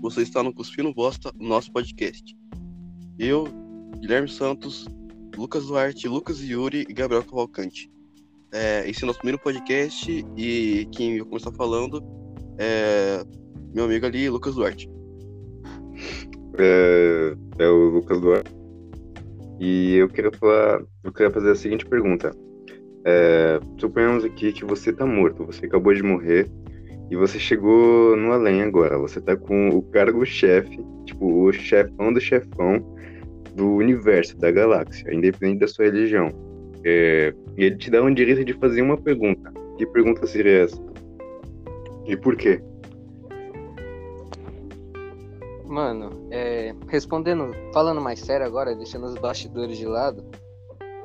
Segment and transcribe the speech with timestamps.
[0.00, 2.34] Você está no Cuspino Bosta, nosso podcast.
[3.18, 3.46] Eu,
[4.00, 4.88] Guilherme Santos,
[5.36, 7.92] Lucas Duarte, Lucas Yuri e Gabriel Cavalcante.
[8.50, 12.02] É, esse é o nosso primeiro podcast e quem eu começar falando
[12.58, 13.22] é
[13.74, 14.90] meu amigo ali, Lucas Duarte.
[16.58, 18.50] É, é o Lucas Duarte.
[19.60, 22.34] E eu queria falar, eu queria fazer a seguinte pergunta.
[23.04, 26.46] É, suponhamos aqui que você tá morto, você acabou de morrer
[27.10, 28.98] e você chegou no além agora.
[28.98, 32.84] Você tá com o cargo-chefe, tipo, o chefão do chefão
[33.54, 36.28] do universo, da galáxia, independente da sua religião.
[36.84, 39.52] É, e ele te dá um direito de fazer uma pergunta.
[39.76, 40.80] Que pergunta seria essa?
[42.06, 42.62] E por quê?
[45.66, 50.24] Mano, é, respondendo, falando mais sério agora, deixando os bastidores de lado,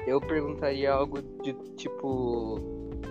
[0.08, 2.60] eu perguntaria algo de tipo,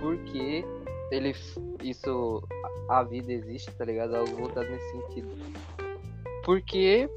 [0.00, 0.64] por que
[1.10, 1.34] ele,
[1.82, 2.42] isso,
[2.88, 4.16] a vida existe, tá ligado?
[4.16, 5.28] Algo voltado nesse sentido.
[6.44, 7.08] Porque,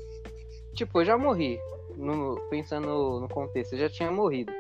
[0.74, 1.60] tipo, eu já morri,
[1.96, 4.52] no, pensando no contexto, eu já tinha morrido.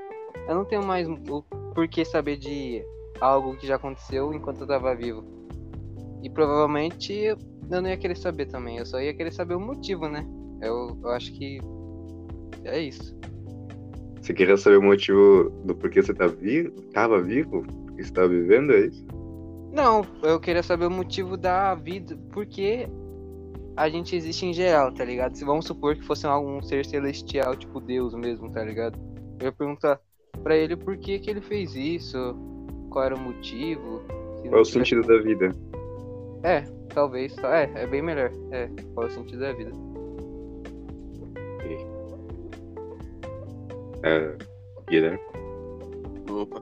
[0.47, 1.43] Eu não tenho mais o
[1.73, 2.83] porquê saber de
[3.19, 5.23] algo que já aconteceu enquanto eu tava vivo.
[6.23, 7.37] E provavelmente eu
[7.69, 8.77] não ia querer saber também.
[8.77, 10.25] Eu só ia querer saber o motivo, né?
[10.61, 11.59] Eu, eu acho que
[12.63, 13.17] é isso.
[14.28, 16.70] Você queria saber o motivo do porquê você tá vivo?
[16.92, 17.64] Tava vivo?
[17.86, 19.08] Porque você tá vivendo, é isso?
[19.72, 22.20] Não, eu queria saber o motivo da vida.
[22.33, 22.89] Porque
[23.78, 25.33] a gente existe em geral, tá ligado?
[25.38, 29.00] Se vamos supor que fosse algum ser celestial, tipo Deus mesmo, tá ligado?
[29.39, 29.98] Eu ia perguntar
[30.44, 32.36] pra ele por que que ele fez isso,
[32.89, 34.02] qual era o motivo.
[34.50, 35.55] Qual é o sentido da vida?
[36.44, 37.33] É, talvez.
[37.38, 38.30] É, é bem melhor.
[38.52, 39.72] É, qual é o sentido da vida?
[44.03, 44.37] É,
[44.89, 45.19] Guilherme?
[46.29, 46.61] Opa.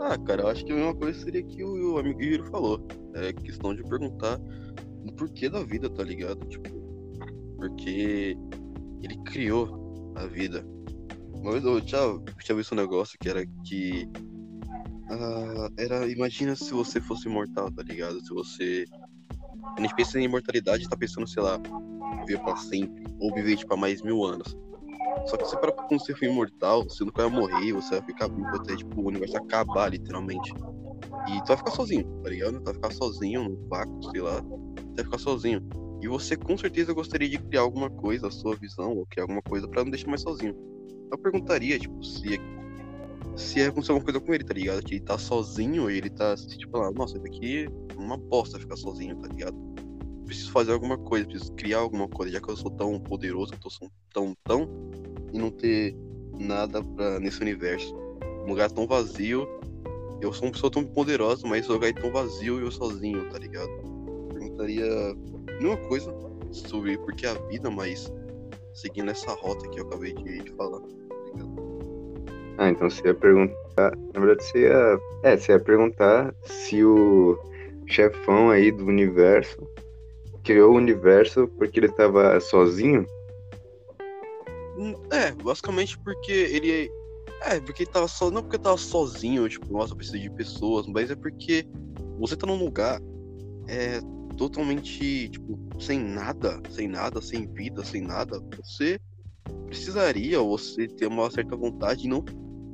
[0.00, 2.86] Ah, cara, eu acho que a mesma coisa seria que o, o amigo Yuri falou.
[3.14, 4.40] É questão de perguntar
[5.06, 6.44] o porquê da vida, tá ligado?
[6.46, 6.68] Tipo,
[7.56, 8.36] porque
[9.02, 10.64] ele criou a vida.
[11.42, 12.00] Vez eu tinha,
[12.42, 14.08] tinha visto um negócio que era que.
[15.10, 16.06] ah, era.
[16.08, 18.20] Imagina se você fosse imortal, tá ligado?
[18.20, 18.84] Se você.
[19.76, 21.60] A gente pensa em imortalidade, tá pensando, sei lá,
[22.20, 23.04] viver pra sempre.
[23.18, 24.56] Ou viver, tipo, há mais mil anos.
[25.26, 28.28] Só que você para quando você for imortal, você nunca vai morrer, você vai ficar
[28.28, 30.52] vivo até, tipo, o universo acabar, literalmente.
[31.28, 32.58] E tu vai ficar sozinho, tá ligado?
[32.58, 34.42] Tu vai ficar sozinho no vácuo, sei lá.
[34.42, 35.62] Tu vai ficar sozinho.
[36.02, 39.42] E você com certeza gostaria de criar alguma coisa, a sua visão, ou criar alguma
[39.42, 40.54] coisa para não deixar mais sozinho.
[41.10, 42.38] Eu perguntaria, tipo, se
[43.36, 44.82] se acontecer alguma coisa com ele, tá ligado?
[44.82, 48.58] Que ele tá sozinho e ele tá, tipo, lá, nossa, isso aqui é uma bosta
[48.58, 49.73] ficar sozinho, tá ligado?
[50.26, 53.66] Preciso fazer alguma coisa, preciso criar alguma coisa, já que eu sou tão poderoso, que
[53.66, 54.68] eu sou tão, tão,
[55.32, 55.94] e não ter
[56.38, 57.94] nada pra, nesse universo.
[58.44, 59.46] Um lugar tão vazio,
[60.20, 63.28] eu sou uma pessoa tão poderosa, mas esse lugar é tão vazio e eu sozinho,
[63.30, 63.70] tá ligado?
[64.32, 65.14] Perguntaria
[65.60, 66.14] nenhuma coisa
[66.50, 68.10] sobre por que a vida, mas
[68.72, 70.80] seguindo essa rota que eu acabei de, de falar.
[70.80, 70.86] tá
[71.32, 71.54] ligado?
[72.58, 73.96] Ah, então você ia perguntar.
[74.12, 74.98] Na verdade, você ia.
[75.22, 77.38] É, você ia perguntar se o
[77.86, 79.73] chefão aí do universo
[80.44, 83.06] criou o universo porque ele tava sozinho?
[84.78, 86.90] Hum, É, basicamente porque ele.
[87.42, 88.30] É, porque ele tava só.
[88.30, 91.66] Não porque tava sozinho, tipo, nossa, eu preciso de pessoas, mas é porque
[92.18, 93.00] você tá num lugar
[93.66, 94.00] é,
[94.36, 98.40] totalmente, tipo, sem nada, sem nada, sem vida, sem nada.
[98.56, 98.98] Você
[99.66, 102.24] precisaria, você ter uma certa vontade de não.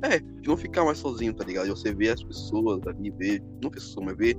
[0.03, 1.65] É, de não ficar mais sozinho, tá ligado?
[1.65, 3.43] De você ver as pessoas ali, ver.
[3.61, 4.35] Não pessoas, mas ver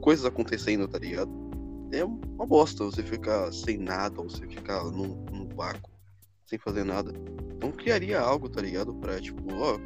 [0.00, 1.45] coisas acontecendo, tá ligado?
[1.92, 5.90] É uma bosta você ficar sem nada, ou você ficar num, num vácuo,
[6.44, 7.12] sem fazer nada.
[7.56, 8.94] Então criaria algo, tá ligado?
[8.94, 9.78] Pra, tipo, ó,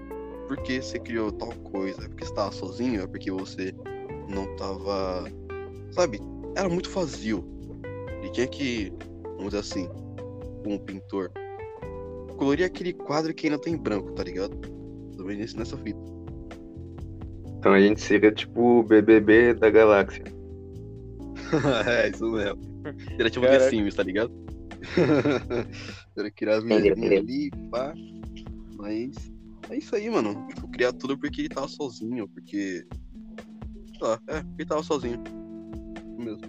[0.49, 2.05] por que você criou tal coisa?
[2.05, 3.03] É porque você tava sozinho?
[3.03, 3.75] É porque você
[4.29, 5.25] não tava.
[5.93, 6.21] Sabe?
[6.57, 7.45] Era muito vazio.
[8.21, 8.93] Ele tinha que,
[9.37, 9.89] vamos dizer assim,
[10.67, 11.31] um pintor,
[12.37, 14.57] colorir aquele quadro que ainda tem branco, tá ligado?
[15.17, 16.01] Também nessa fita.
[17.59, 20.25] Então a gente seria tipo o BBB da galáxia.
[21.87, 22.61] é, isso mesmo.
[23.19, 23.65] Era tipo Caraca.
[23.65, 24.33] The Sims, tá ligado?
[26.17, 27.93] Era criar as mesinhas ali, pá.
[28.77, 29.15] Mas
[29.69, 30.47] é isso aí, mano.
[30.49, 32.87] Tipo, criar tudo porque ele tava sozinho, porque.
[33.99, 35.23] Sei lá, é, porque ele tava sozinho.
[36.19, 36.41] Mesmo.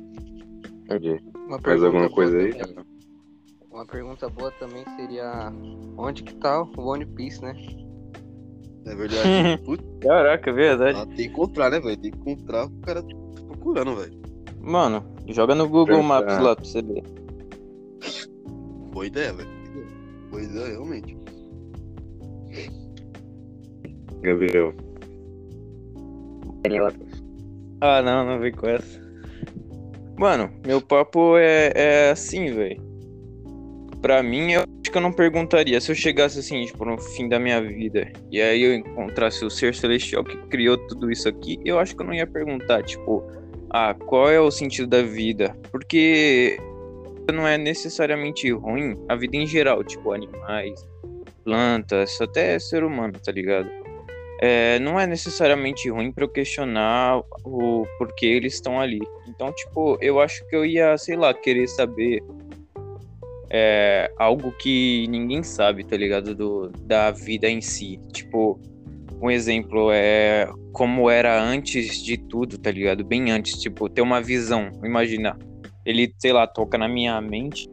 [0.86, 1.22] Entendi.
[1.48, 2.54] Uma Mais alguma coisa aí?
[2.54, 2.86] também-
[3.72, 5.52] Uma pergunta boa também seria
[5.98, 7.54] onde que tá o One Piece, né?
[8.86, 9.62] É verdade.
[9.64, 10.98] Putz, Caraca, é verdade.
[11.00, 11.98] ah, tem que encontrar, né, velho?
[11.98, 13.16] Tem que encontrar o cara tá
[13.48, 14.22] procurando, velho.
[14.62, 16.04] Mano, joga no Google Pensar.
[16.08, 17.04] Maps lá pra você ver.
[18.92, 19.50] Boa ideia, velho.
[20.30, 21.18] Boa ideia, realmente.
[24.22, 24.74] Gabriel.
[26.64, 26.94] Daniela,
[27.82, 29.02] Ah, não, não vem com essa.
[30.18, 32.80] Mano, meu papo é, é assim, velho.
[34.02, 35.82] Pra mim, eu acho que eu não perguntaria.
[35.82, 39.50] Se eu chegasse assim, tipo, no fim da minha vida, e aí eu encontrasse o
[39.50, 43.24] ser celestial que criou tudo isso aqui, eu acho que eu não ia perguntar, tipo,
[43.74, 45.56] ah, qual é o sentido da vida?
[45.72, 46.58] Porque
[47.34, 50.86] não é necessariamente ruim a vida em geral, tipo, animais,
[51.44, 53.70] plantas, até ser humano, tá ligado?
[54.42, 59.00] É, não é necessariamente ruim para eu questionar o porquê eles estão ali.
[59.28, 62.22] Então, tipo, eu acho que eu ia, sei lá, querer saber
[63.50, 66.34] é, algo que ninguém sabe, tá ligado?
[66.34, 68.00] Do, da vida em si.
[68.12, 68.60] Tipo,
[69.22, 73.06] um exemplo é como era antes de tudo, tá ligado?
[73.06, 74.72] Bem antes, tipo, ter uma visão.
[74.84, 75.38] Imagina,
[75.86, 77.70] ele, sei lá, toca na minha mente,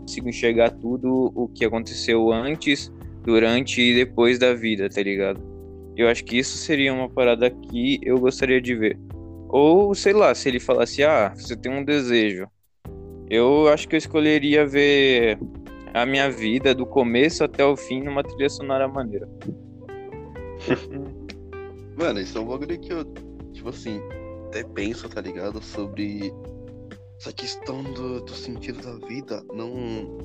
[0.00, 2.90] consigo enxergar tudo o que aconteceu antes,
[3.22, 5.38] durante e depois da vida, tá ligado?
[5.94, 8.98] Eu acho que isso seria uma parada que eu gostaria de ver.
[9.50, 12.48] Ou, sei lá, se ele falasse, ah, você tem um desejo.
[13.28, 15.38] Eu acho que eu escolheria ver
[15.92, 19.28] a minha vida do começo até o fim numa trilha sonora maneira.
[21.96, 23.04] Mano, isso é um bagulho que eu,
[23.52, 24.00] tipo assim,
[24.46, 25.62] até penso, tá ligado?
[25.62, 26.32] Sobre
[27.18, 30.18] essa questão do, do sentido da vida não,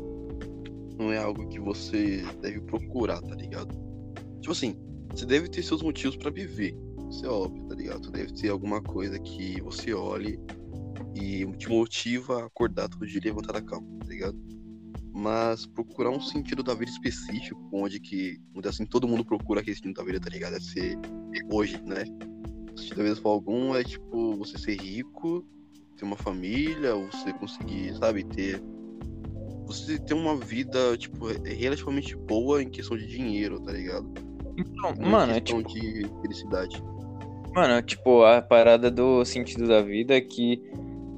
[0.98, 3.76] não é algo que você deve procurar, tá ligado?
[4.40, 4.76] Tipo assim,
[5.12, 6.76] você deve ter seus motivos para viver.
[7.10, 8.12] Isso é óbvio, tá ligado?
[8.12, 10.40] Deve ter alguma coisa que você olhe
[11.16, 14.38] e te motiva a acordar todo dia e levantar da cama, tá ligado?
[15.14, 19.76] Mas procurar um sentido da vida específico, onde que, onde assim, todo mundo procura aquele
[19.76, 20.56] sentido da vida, tá ligado?
[20.56, 20.98] É ser
[21.52, 22.04] hoje, né?
[22.74, 25.46] O sentido da vida para algum é tipo você ser rico,
[25.96, 28.62] ter uma família, ou você conseguir, sabe, ter.
[29.68, 34.12] Você ter uma vida, tipo, relativamente boa em questão de dinheiro, tá ligado?
[34.58, 36.84] Então, Não em mano, é questão tipo, de felicidade.
[37.56, 40.62] Mano, tipo, a parada do sentido da vida é que,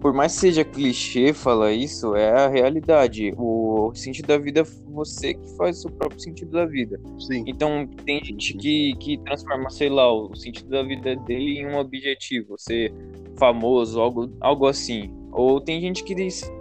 [0.06, 3.34] por mais que seja clichê falar isso, é a realidade.
[3.40, 7.02] O sentido da vida é você que faz o seu próprio sentido da vida.
[7.18, 7.44] Sim.
[7.48, 11.80] Então, tem gente que, que transforma, sei lá, o sentido da vida dele em um
[11.80, 12.94] objetivo, ser
[13.36, 15.12] famoso, algo, algo assim.
[15.32, 16.54] Ou tem gente que diz,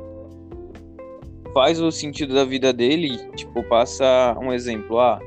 [1.52, 5.20] faz o sentido da vida dele, tipo, passa um exemplo, ah,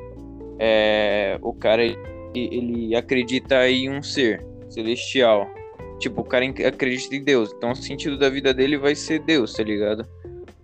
[0.58, 1.84] é, o cara
[2.34, 5.48] ele acredita em um ser celestial.
[6.00, 7.52] Tipo, o cara acredita em Deus.
[7.56, 10.08] Então o sentido da vida dele vai ser Deus, tá ligado?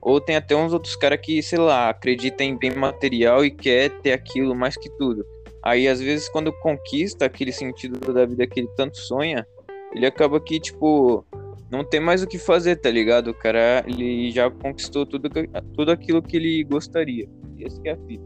[0.01, 3.89] Ou tem até uns outros caras que, sei lá, acreditam em bem material e quer
[4.01, 5.25] ter aquilo mais que tudo.
[5.63, 9.47] Aí, às vezes, quando conquista aquele sentido da vida que ele tanto sonha,
[9.95, 11.25] ele acaba que, tipo,
[11.71, 13.29] não tem mais o que fazer, tá ligado?
[13.29, 15.29] O cara, ele já conquistou tudo,
[15.73, 17.29] tudo aquilo que ele gostaria.
[17.57, 18.25] E esse é a fita.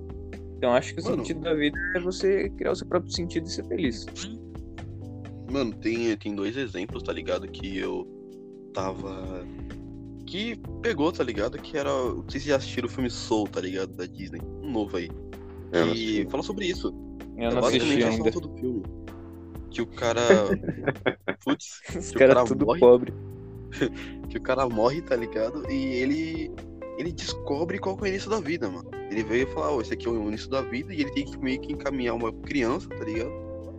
[0.58, 1.18] Então, acho que o Mano.
[1.18, 4.08] sentido da vida é você criar o seu próprio sentido e ser feliz.
[5.52, 7.48] Mano, tem, tem dois exemplos, tá ligado?
[7.48, 8.06] Que eu
[8.74, 9.46] tava.
[10.26, 11.58] Que pegou, tá ligado?
[11.58, 11.90] Que era.
[11.90, 13.94] Não sei se já assistiram o filme Soul, tá ligado?
[13.94, 14.42] Da Disney.
[14.62, 15.10] Um novo aí.
[15.72, 16.28] Sei.
[16.30, 16.94] fala sobre isso.
[17.38, 18.84] Eu é não basicamente a assunto do filme.
[19.72, 20.22] Que o cara.
[21.44, 22.80] Putz, Os que o caras cara tudo morre.
[22.80, 23.14] pobre.
[24.30, 25.70] que o cara morre, tá ligado?
[25.72, 26.52] E ele.
[26.98, 28.90] Ele descobre qual que é o início da vida, mano.
[29.12, 31.38] Ele veio falar, ó, esse aqui é o início da vida, e ele tem que
[31.38, 33.32] meio que encaminhar uma criança, tá ligado?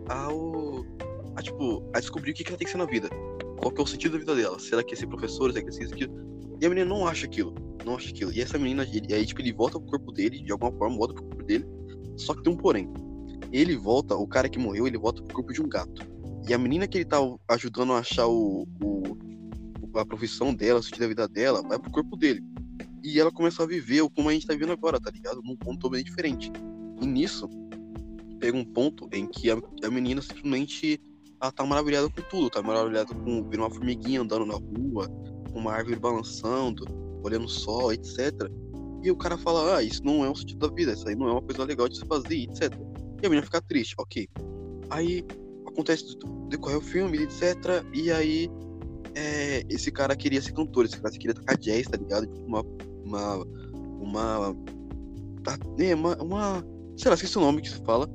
[0.07, 0.85] Ao.
[1.35, 3.09] A, tipo, a descobrir o que, que ela tem que ser na vida.
[3.57, 4.59] Qual que é o sentido da vida dela.
[4.59, 6.13] Se ela quer ser professora, se ela quer ser isso, aquilo.
[6.61, 7.53] E a menina não acha aquilo.
[7.85, 8.31] Não acha aquilo.
[8.31, 11.13] E essa menina, ele, aí, tipo, ele volta pro corpo dele, de alguma forma, volta
[11.13, 11.65] pro corpo dele.
[12.17, 12.89] Só que tem um porém.
[13.51, 16.05] Ele volta, o cara que morreu, ele volta pro corpo de um gato.
[16.47, 17.17] E a menina que ele tá
[17.49, 19.17] ajudando a achar o, o-
[19.97, 22.43] a profissão dela, o sentido da vida dela, vai pro corpo dele.
[23.03, 25.41] E ela começa a viver como a gente tá vivendo agora, tá ligado?
[25.43, 26.51] Num ponto totalmente diferente.
[27.01, 27.49] E nisso,
[28.39, 31.01] pega um ponto em que a, a menina simplesmente
[31.41, 35.09] ela tá maravilhada com tudo, tá maravilhada com ver uma formiguinha andando na rua,
[35.53, 36.85] uma árvore balançando,
[37.23, 38.31] olhando o sol, etc.
[39.01, 41.29] E o cara fala, ah, isso não é o sentido da vida, isso aí não
[41.29, 42.73] é uma coisa legal de se fazer, etc.
[43.21, 44.27] E a menina fica triste, ok.
[44.89, 45.25] Aí
[45.65, 46.17] acontece,
[46.49, 47.55] decorre o filme, etc.
[47.93, 48.49] E aí
[49.15, 52.27] é, esse cara queria ser cantor, esse cara queria tocar jazz, tá ligado?
[52.27, 52.63] Tipo, uma.
[53.05, 53.45] Uma.
[54.01, 54.55] Uma.
[55.43, 56.65] tá- É, uma, uma.
[56.97, 58.09] Sei lá, esqueci o nome que se fala.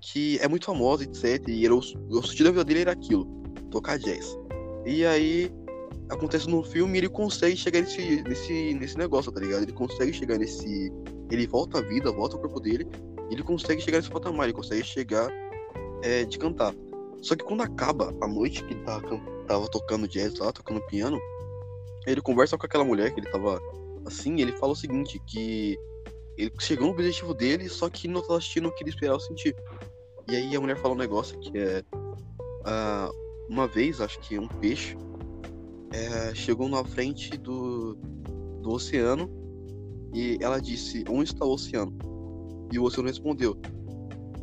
[0.00, 1.42] Que é muito famosa, etc.
[1.48, 3.26] E o, o sentido da vida dele era aquilo:
[3.70, 4.36] tocar jazz.
[4.86, 5.52] E aí.
[6.10, 9.64] Acontece no filme ele consegue chegar nesse, nesse, nesse negócio, tá ligado?
[9.64, 10.90] Ele consegue chegar nesse.
[11.30, 12.88] Ele volta à vida, volta ao corpo dele.
[13.30, 15.30] Ele consegue chegar nesse patamar, ele consegue chegar
[16.02, 16.74] é, de cantar.
[17.20, 21.20] Só que quando acaba a noite que ele tava, tava tocando jazz lá, tocando piano,
[22.06, 23.60] ele conversa com aquela mulher que ele tava
[24.06, 25.76] assim, ele fala o seguinte, que
[26.36, 29.54] ele chegou no objetivo dele, só que não tava assistindo o que ele esperava sentir.
[30.30, 31.82] E aí a mulher fala um negócio que é.
[32.64, 33.10] ah,
[33.48, 34.96] uma vez, acho que um peixe
[35.90, 37.94] é, chegou na frente do,
[38.60, 39.30] do oceano
[40.12, 41.96] e ela disse: Onde está o oceano?
[42.70, 43.58] E o oceano respondeu: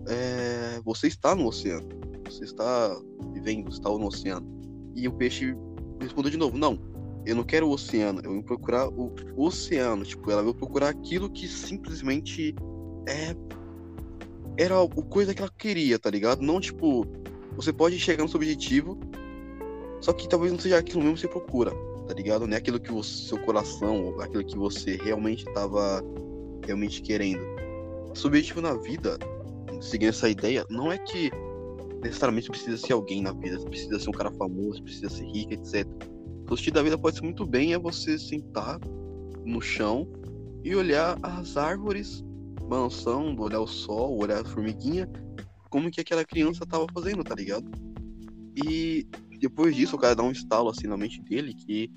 [0.07, 1.87] é, Você está no oceano.
[2.25, 2.99] Você está
[3.33, 4.47] vivendo, está no oceano.
[4.95, 5.55] E o peixe
[6.01, 6.79] respondeu de novo: Não,
[7.25, 10.03] eu não quero o oceano, eu vou procurar o oceano.
[10.03, 12.55] Tipo, ela veio procurar aquilo que simplesmente
[13.07, 13.35] é.
[14.57, 16.41] Era a coisa que ela queria, tá ligado?
[16.41, 17.05] Não, tipo,
[17.55, 18.97] você pode chegar no seu objetivo,
[20.01, 21.71] só que talvez não seja aquilo mesmo que você procura,
[22.07, 22.47] tá ligado?
[22.47, 26.01] Não é aquilo que o seu coração, aquilo que você realmente estava
[26.65, 27.41] realmente querendo.
[28.13, 29.17] Seu objetivo na vida,
[29.81, 31.31] seguindo essa ideia, não é que
[32.01, 35.85] necessariamente precisa ser alguém na vida, precisa ser um cara famoso, precisa ser rico, etc.
[36.47, 38.79] O objetivo da vida pode ser muito bem é você sentar
[39.43, 40.07] no chão
[40.63, 42.24] e olhar as árvores
[42.67, 45.09] balançando, olhar o sol, olhar a formiguinha
[45.75, 47.69] como que aquela criança tava fazendo, tá ligado?
[48.65, 49.05] E
[49.41, 51.91] depois disso o cara dá um estalo assim na mente dele que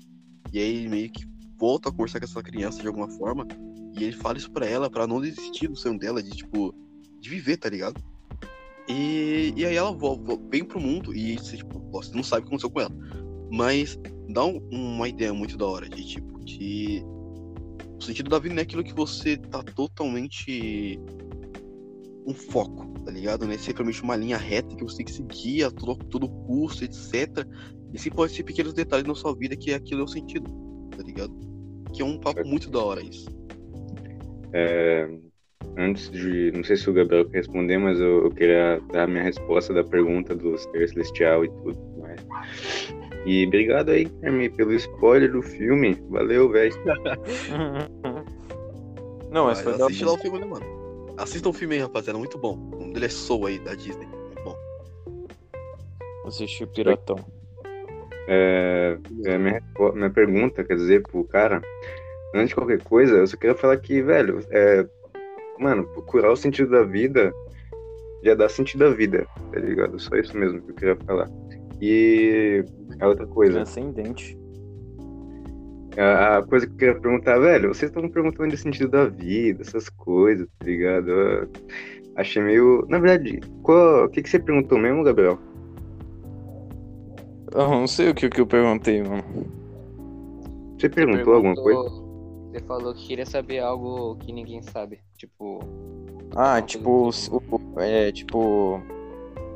[0.51, 1.23] e aí ele meio que
[1.57, 3.47] volta a conversar com essa criança de alguma forma
[3.97, 6.75] e ele fala isso para ela para não desistir do sonho dela de tipo
[7.21, 8.03] de viver, tá ligado?
[8.85, 9.95] E, e aí ela
[10.49, 12.95] vem pro mundo e tipo, você não sabe o que aconteceu com ela.
[13.49, 13.97] Mas
[14.27, 17.01] dá um, uma ideia muito da hora de tipo de
[17.99, 20.99] o sentido da vida não é aquilo que você tá totalmente
[22.25, 23.45] um foco, tá ligado?
[23.45, 26.83] Não é simplesmente uma linha reta que você tem que seguir a todo, todo custo,
[26.83, 27.45] etc.
[27.93, 30.49] E sim pode ser pequenos detalhes na sua vida que aquilo é o sentido,
[30.95, 31.33] tá ligado?
[31.93, 33.27] Que é um papo muito da hora isso.
[34.53, 35.09] É,
[35.77, 36.51] antes de.
[36.51, 39.73] Não sei se o Gabriel quer responder, mas eu, eu queria dar a minha resposta
[39.73, 42.21] da pergunta do Ser Celestial e tudo mais.
[43.25, 46.01] E obrigado aí, Guilherme, pelo spoiler do filme.
[46.09, 46.73] Valeu, velho.
[49.31, 50.65] Não, mas foi Assiste lá o filme, né, mano?
[51.17, 52.17] Assistam o filme aí, rapaziada.
[52.17, 52.55] Muito bom.
[52.73, 54.07] O nome dele é Soul aí, da Disney.
[54.07, 54.57] Muito bom.
[56.25, 57.17] Assistiu o Piratão.
[58.27, 59.61] É, é, minha,
[59.93, 61.61] minha pergunta, quer dizer, pro cara,
[62.33, 64.87] antes de qualquer coisa, eu só queria falar que, velho, é,
[65.59, 67.33] mano, procurar o sentido da vida
[68.23, 69.99] já dá sentido à vida, tá ligado?
[69.99, 71.29] Só isso mesmo que eu queria falar.
[71.81, 72.63] E
[72.99, 73.53] a outra coisa.
[73.53, 74.37] Transcendente.
[75.97, 79.89] A, coisa que eu queria perguntar, velho, vocês estão perguntando o sentido da vida, essas
[79.89, 81.09] coisas, tá ligado?
[81.09, 81.49] Eu
[82.15, 82.85] achei meio.
[82.87, 84.05] Na verdade, qual...
[84.05, 85.37] o que, que você perguntou mesmo, Gabriel?
[87.51, 89.23] Eu não sei o que, que eu perguntei, mano.
[90.77, 91.89] Você perguntou, alguma coisa?
[92.51, 94.99] Você falou que queria saber algo que ninguém sabe.
[95.17, 95.59] Tipo.
[96.35, 97.09] Ah, tipo.
[97.09, 98.81] O, é, tipo.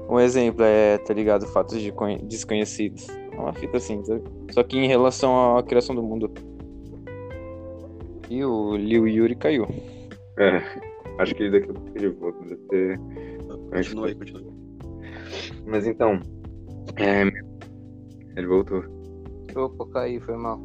[0.10, 1.46] Um exemplo é, tá ligado?
[1.48, 1.94] Fatos de
[2.24, 3.08] desconhecidos.
[3.10, 4.24] É uma fita assim, sabe?
[4.52, 6.32] Só que em relação à criação do mundo.
[8.30, 9.68] E o Liu Yuri caiu.
[10.38, 10.62] É,
[11.20, 12.40] acho que daqui a pouco ele volta.
[12.46, 13.00] Deve ter.
[13.72, 14.54] Continua aí, continua.
[15.66, 16.20] Mas então.
[16.98, 17.24] É...
[18.36, 18.84] Ele voltou.
[19.56, 20.60] Opa, caiu, foi mal.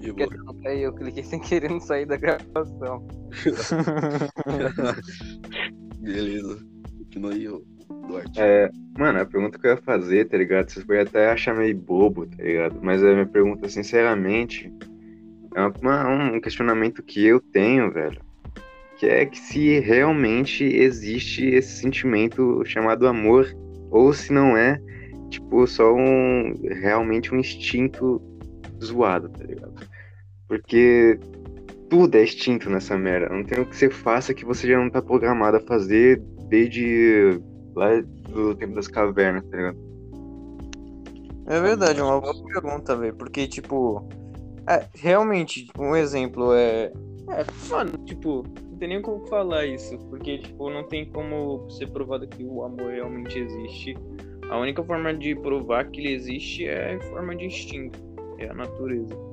[0.00, 3.04] De Porque não caiu, eu cliquei sem querer não sair da gravação.
[6.00, 6.58] Beleza.
[6.98, 7.48] Continua aí,
[8.36, 10.70] É, mano, a pergunta que eu ia fazer, tá ligado?
[10.70, 12.78] Vocês podem até achar meio bobo, tá ligado?
[12.82, 14.72] Mas a minha pergunta, sinceramente,
[15.54, 18.20] é uma- um questionamento que eu tenho, velho.
[18.98, 23.46] Que é que se realmente existe esse sentimento chamado amor,
[23.90, 24.80] ou se não é,
[25.30, 28.20] tipo, só um realmente um instinto
[28.82, 29.74] zoado, tá ligado?
[30.48, 31.18] Porque
[31.88, 33.34] tudo é instinto nessa merda.
[33.34, 37.40] Não tem o que você faça que você já não tá programado a fazer desde
[37.78, 37.88] lá
[38.28, 39.78] do tempo das cavernas, tá ligado?
[41.46, 43.14] É verdade, é uma boa pergunta, velho.
[43.14, 44.06] Porque, tipo.
[44.68, 46.92] é, realmente, um exemplo é.
[47.30, 49.96] É, mano, tipo, não tem nem como falar isso.
[50.10, 53.96] Porque, tipo, não tem como ser provado que o amor realmente existe.
[54.50, 57.98] A única forma de provar que ele existe é em forma de instinto.
[58.38, 59.27] É a natureza.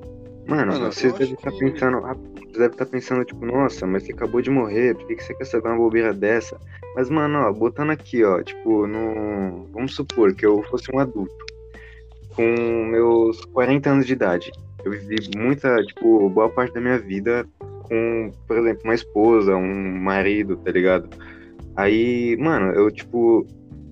[0.46, 4.04] Mano, Mano, vocês devem acho estar pensando, ah, vocês devem estar pensando, tipo, nossa, mas
[4.04, 6.56] você acabou de morrer, por que que você quer saber uma bobeira dessa?
[6.94, 9.66] Mas, mano, ó, botando aqui, ó, tipo, no.
[9.72, 11.34] Vamos supor que eu fosse um adulto,
[12.34, 12.44] com
[12.86, 14.52] meus 40 anos de idade.
[14.84, 17.44] Eu vivi muita, tipo, boa parte da minha vida
[17.82, 21.08] com, por exemplo, uma esposa, um marido, tá ligado?
[21.74, 23.44] Aí, mano, eu, tipo,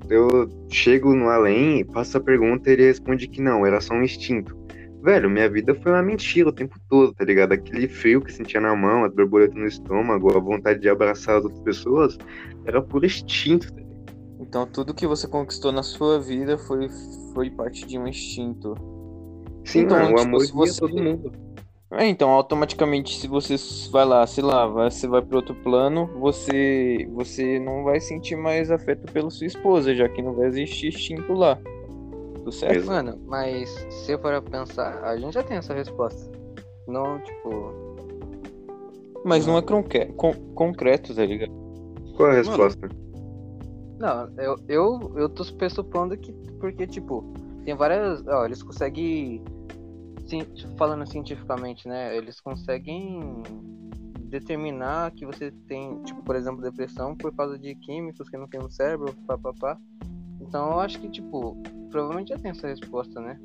[0.09, 4.05] eu chego no além, faço a pergunta e ele responde que não, era só um
[4.05, 4.64] instinto.
[5.05, 7.53] Velho, minha vida foi uma mentira o tempo todo, tá ligado?
[7.53, 11.45] Aquele frio que sentia na mão, as borboletas no estômago, a vontade de abraçar as
[11.45, 12.19] outras pessoas,
[12.65, 13.95] era puro instinto, tá ligado?
[14.41, 16.89] Então, tudo que você conquistou na sua vida foi,
[17.35, 18.75] foi parte de um instinto.
[19.63, 21.33] Sim, Então, mano, o tipo, amor se guia você- todo mundo.
[21.93, 23.57] É, então, automaticamente, se você
[23.91, 28.71] vai lá, sei lá, você vai para outro plano, você, você não vai sentir mais
[28.71, 31.59] afeto pela sua esposa, já que não vai existir instinto lá.
[32.45, 32.77] Tudo certo?
[32.77, 32.91] Exato.
[33.07, 36.31] Mano, mas se eu for pensar, a gente já tem essa resposta.
[36.87, 37.73] Não, tipo.
[39.25, 41.51] Mas não é concre- con- concreto, tá ligado?
[42.15, 42.89] Qual é a resposta?
[43.99, 46.35] Não, eu, eu, eu tô pressupondo que.
[46.61, 47.25] Porque, tipo,
[47.65, 48.23] tem várias.
[48.27, 49.43] Ó, eles conseguem.
[50.77, 52.15] Falando cientificamente, né?
[52.15, 53.43] Eles conseguem
[54.29, 58.61] determinar que você tem, tipo, por exemplo, depressão por causa de químicos que não tem
[58.61, 59.79] no cérebro, papapá.
[60.55, 61.57] Então eu acho que, tipo,
[61.91, 63.37] provavelmente já tem essa resposta, né?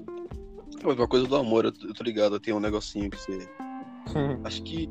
[0.84, 3.50] Mas uma coisa do amor, eu tô, eu tô ligado, tem um negocinho que você.
[4.46, 4.88] Acho que.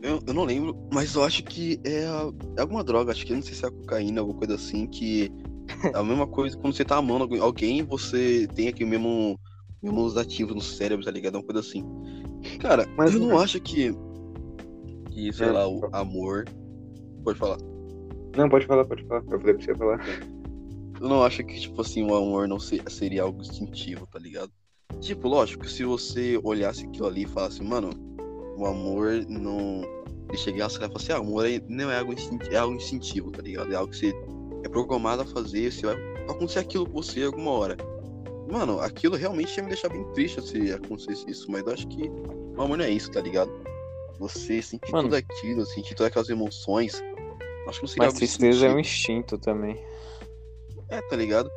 [0.00, 3.32] Eu, eu não lembro, mas eu acho que é, a- é alguma droga, acho que
[3.32, 5.30] eu não sei se é a cocaína, alguma coisa assim, que
[5.92, 9.38] é a mesma coisa quando você tá amando alguém- você tem aqui o mesmo,
[9.82, 11.34] mesmos ativos no cérebro, tá ligado?
[11.34, 11.84] É uma coisa assim.
[12.60, 13.44] Cara, Mas eu não não é.
[13.44, 13.92] acho que.
[15.10, 15.52] Que, sei É.
[15.52, 16.44] lá, o amor.
[17.24, 17.58] Pode falar.
[18.36, 19.22] Não, pode falar, pode falar.
[19.30, 20.00] Eu falei pra você falar.
[21.00, 24.50] Eu não acho que, tipo assim, o amor não se- seria algo instintivo, tá ligado?
[25.00, 27.90] Tipo, lógico, se você olhasse aquilo ali e falasse, mano,
[28.56, 29.82] o amor não.
[30.28, 33.30] Ele chegasse e falasse assim, ah, amor é- não é algo, instintivo, é algo instintivo,
[33.30, 33.72] tá ligado?
[33.72, 34.12] É algo que você
[34.64, 35.96] é programado a fazer, você vai
[36.28, 37.76] acontecer aquilo com você alguma hora.
[38.50, 42.10] Mano, aquilo realmente ia me deixar bem triste se acontecesse isso, mas eu acho que
[42.56, 43.50] o amor não é isso, tá ligado?
[44.18, 45.04] Você sentir Mano.
[45.04, 47.00] tudo aquilo, sentir todas aquelas emoções.
[47.68, 48.80] Acho que não seria Mas tristeza é um instintivo.
[48.80, 49.78] instinto também.
[50.88, 51.50] É, tá ligado?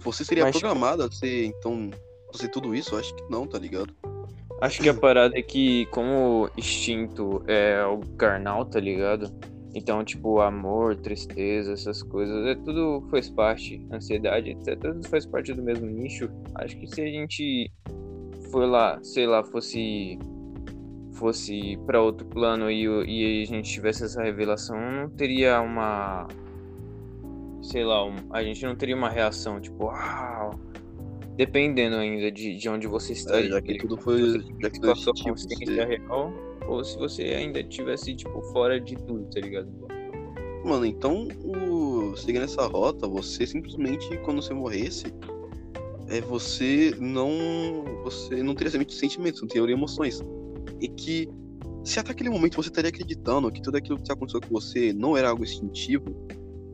[0.00, 1.90] Você seria Mas, tipo- programado a ser, então,
[2.32, 2.96] fazer tudo isso?
[2.96, 3.92] Acho que não, tá ligado?
[4.60, 9.30] Acho que a parada é que, como instinto é algo carnal, tá ligado?
[9.74, 14.78] Então, tipo, amor, tristeza, essas coisas, é tudo faz parte, ansiedade, etc.
[14.80, 16.30] Tudo faz parte do mesmo nicho.
[16.54, 17.70] Acho que se a gente
[18.52, 20.18] for lá, sei lá, fosse
[21.14, 26.26] fosse para outro plano e, o- e a gente tivesse essa revelação, não teria uma
[27.64, 30.58] sei lá, um- a gente não teria uma reação tipo, uau,
[31.36, 33.40] dependendo ainda de, de onde você está.
[33.40, 34.40] É, já que tudo foi.
[34.62, 36.32] Já que sua instintivo, consciência real,
[36.68, 39.68] ou se você ainda tivesse, tipo, fora de tudo, tá ligado?
[40.64, 42.16] Mano, então, o...
[42.16, 45.06] seguindo essa rota, você simplesmente, quando você morresse,
[46.08, 47.84] é, você não.
[48.04, 50.22] Você não teria sentimentos, não teria emoções.
[50.80, 51.28] E que,
[51.82, 55.16] se até aquele momento você estaria acreditando que tudo aquilo que aconteceu com você não
[55.16, 56.04] era algo instintivo,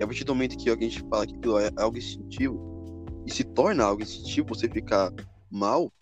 [0.00, 3.30] e a partir do momento que alguém te fala que aquilo é algo instintivo, e
[3.30, 5.12] se torna algo instintivo, você ficar
[5.50, 5.92] mal,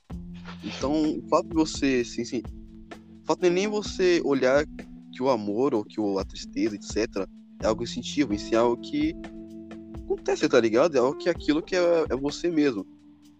[0.64, 2.24] então o fato de você se.
[2.24, 2.42] se
[3.22, 4.64] o fato é nem você olhar
[5.12, 7.28] que o amor ou que a tristeza, etc.,
[7.61, 9.14] é algo instintivo, isso é algo que
[10.04, 10.96] acontece, tá ligado?
[10.96, 12.87] É algo que é aquilo que é, é você mesmo.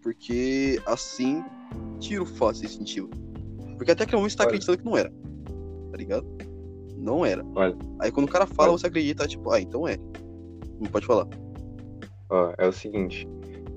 [0.01, 1.43] Porque assim
[1.99, 3.09] tira o fato de ser instintivo.
[3.77, 4.49] Porque até aquele momento você tá Olha.
[4.49, 5.09] acreditando que não era.
[5.89, 6.27] Tá ligado?
[6.97, 7.45] Não era.
[7.55, 7.77] Olha.
[7.99, 8.77] Aí quando o cara fala, Olha.
[8.77, 9.97] você acredita, tipo, ah, então é.
[10.91, 11.27] Pode falar.
[12.29, 13.27] Ó, é o seguinte.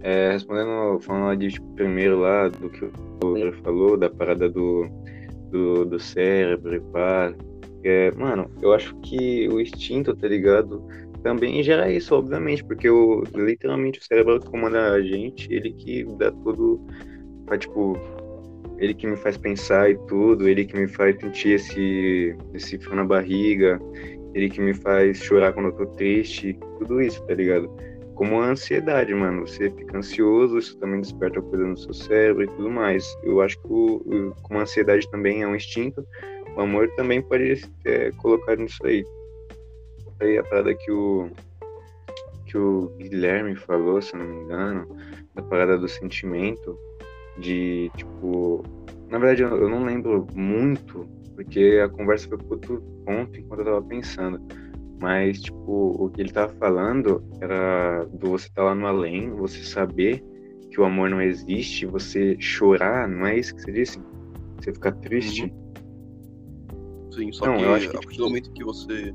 [0.02, 2.92] é, respondendo, falando de tipo, primeiro lá do que o
[3.34, 4.86] Pedro falou, da parada do,
[5.50, 7.32] do, do cérebro e pá.
[7.84, 10.86] É, mano, eu acho que o instinto, tá ligado?
[11.22, 16.04] Também gera isso, obviamente, porque o, literalmente o cérebro que comanda a gente, ele que
[16.16, 16.84] dá tudo,
[17.48, 17.96] faz, tipo,
[18.78, 22.96] ele que me faz pensar e tudo, ele que me faz sentir esse, esse frio
[22.96, 23.80] na barriga,
[24.34, 27.70] ele que me faz chorar quando eu tô triste, tudo isso, tá ligado?
[28.14, 29.46] Como a ansiedade, mano.
[29.46, 33.04] Você fica ansioso, isso também desperta coisa no seu cérebro e tudo mais.
[33.22, 36.06] Eu acho que o, o- como a ansiedade também é um instinto,
[36.56, 39.04] o amor também pode ser colocado nisso aí.
[40.20, 41.30] Aí é a parada que o,
[42.46, 44.86] que o Guilherme falou, se não me engano,
[45.34, 46.78] da parada do sentimento,
[47.38, 48.62] de tipo.
[49.08, 53.60] Na verdade, eu eu não lembro muito, porque a conversa foi por outro ponto enquanto
[53.60, 54.40] eu tava pensando.
[55.02, 59.64] Mas, tipo, o que ele tava falando era do você estar lá no além, você
[59.64, 60.22] saber
[60.70, 64.00] que o amor não existe, você chorar, não é isso que você disse?
[64.60, 65.52] Você ficar triste.
[67.10, 69.12] Sim, só Não, que eu acho que, a partir tipo- do momento que você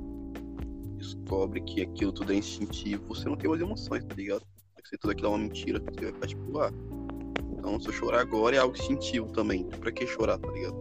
[0.97, 4.41] descobre que aquilo tudo é instintivo, você não tem mais emoções, tá ligado?
[4.83, 6.71] Se tudo aquilo é uma mentira, você vai ficar tipo, ah.
[7.57, 9.63] Então se eu chorar agora é algo instintivo também.
[9.79, 10.75] Pra que chorar, tá ligado?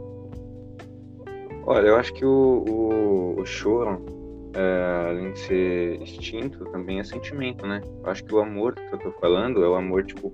[1.64, 4.15] Olha, eu acho que o, o, o choro,
[4.56, 7.82] é, além de ser instinto, também é sentimento, né?
[8.02, 10.32] Eu acho que o amor que eu tô falando é o amor, tipo,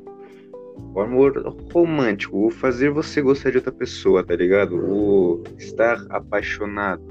[0.94, 4.76] o amor romântico, o fazer você gostar de outra pessoa, tá ligado?
[4.76, 7.02] O estar apaixonado.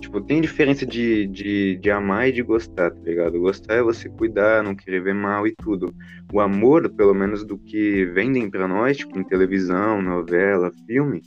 [0.00, 3.38] Tipo, tem diferença de, de, de amar e de gostar, tá ligado?
[3.38, 5.94] Gostar é você cuidar, não querer ver mal e tudo.
[6.32, 11.22] O amor, pelo menos do que vendem pra nós, tipo, em televisão, novela, filme,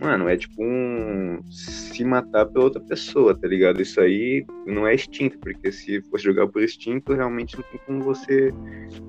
[0.00, 3.82] Mano, é tipo um se matar pela outra pessoa, tá ligado?
[3.82, 8.02] Isso aí não é instinto, porque se fosse jogar por instinto, realmente não tem como
[8.02, 8.50] você,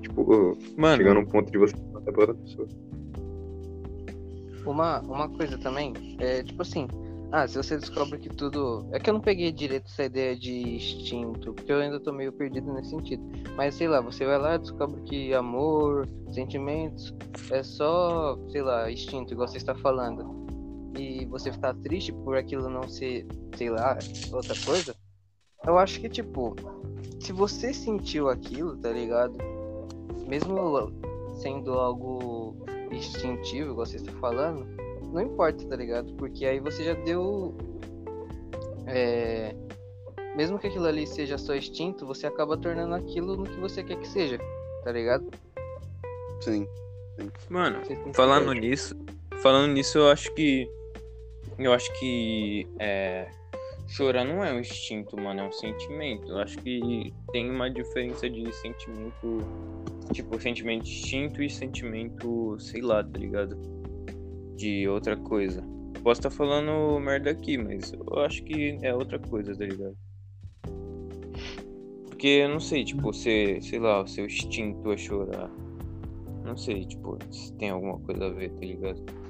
[0.02, 2.68] tipo, Mano, chegar num ponto de você se matar pela outra pessoa.
[4.66, 6.86] Uma, uma coisa também, é tipo assim,
[7.32, 8.86] ah, se você descobre que tudo.
[8.92, 12.30] É que eu não peguei direito essa ideia de instinto, porque eu ainda tô meio
[12.30, 13.22] perdido nesse sentido.
[13.56, 17.14] Mas sei lá, você vai lá e descobre que amor, sentimentos,
[17.50, 20.41] é só, sei lá, instinto, igual você está falando.
[20.96, 23.26] E você ficar triste por aquilo não ser,
[23.56, 23.98] sei lá,
[24.32, 24.94] outra coisa.
[25.64, 26.54] Eu acho que, tipo,
[27.20, 29.36] se você sentiu aquilo, tá ligado?
[30.28, 30.92] Mesmo
[31.34, 32.56] sendo algo
[32.90, 34.66] instintivo, igual você está falando,
[35.12, 36.12] não importa, tá ligado?
[36.14, 37.56] Porque aí você já deu.
[38.86, 39.54] É,
[40.34, 43.96] mesmo que aquilo ali seja só instinto, você acaba tornando aquilo no que você quer
[43.96, 44.38] que seja,
[44.82, 45.30] tá ligado?
[46.40, 46.66] Sim.
[47.48, 48.96] mano, tem que falando nisso,
[49.42, 50.68] falando nisso, eu acho que
[51.58, 53.28] eu acho que é,
[53.88, 56.28] chorar não é um instinto, mano, é um sentimento.
[56.28, 59.38] Eu acho que tem uma diferença de sentimento,
[60.12, 63.56] tipo, sentimento instinto e sentimento, sei lá, tá ligado?
[64.56, 65.62] De outra coisa.
[66.02, 69.96] Posso estar falando merda aqui, mas eu acho que é outra coisa, tá ligado?
[72.08, 75.50] Porque eu não sei, tipo, você, sei lá, o seu instinto é chorar.
[76.44, 79.21] Não sei, tipo, se tem alguma coisa a ver, tá ligado?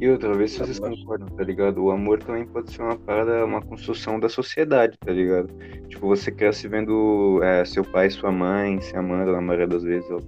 [0.00, 0.96] E outra vez, se vocês acho.
[0.96, 1.84] concordam, tá ligado?
[1.84, 5.52] O amor também pode ser uma parada, uma construção da sociedade, tá ligado?
[5.88, 9.82] Tipo, você cresce vendo é, seu pai e sua mãe se amando na maioria das
[9.82, 10.10] vezes.
[10.10, 10.18] ó.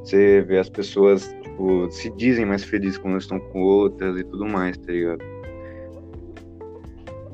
[0.00, 4.46] Você vê as pessoas, tipo, se dizem mais felizes quando estão com outras e tudo
[4.46, 5.24] mais, tá ligado?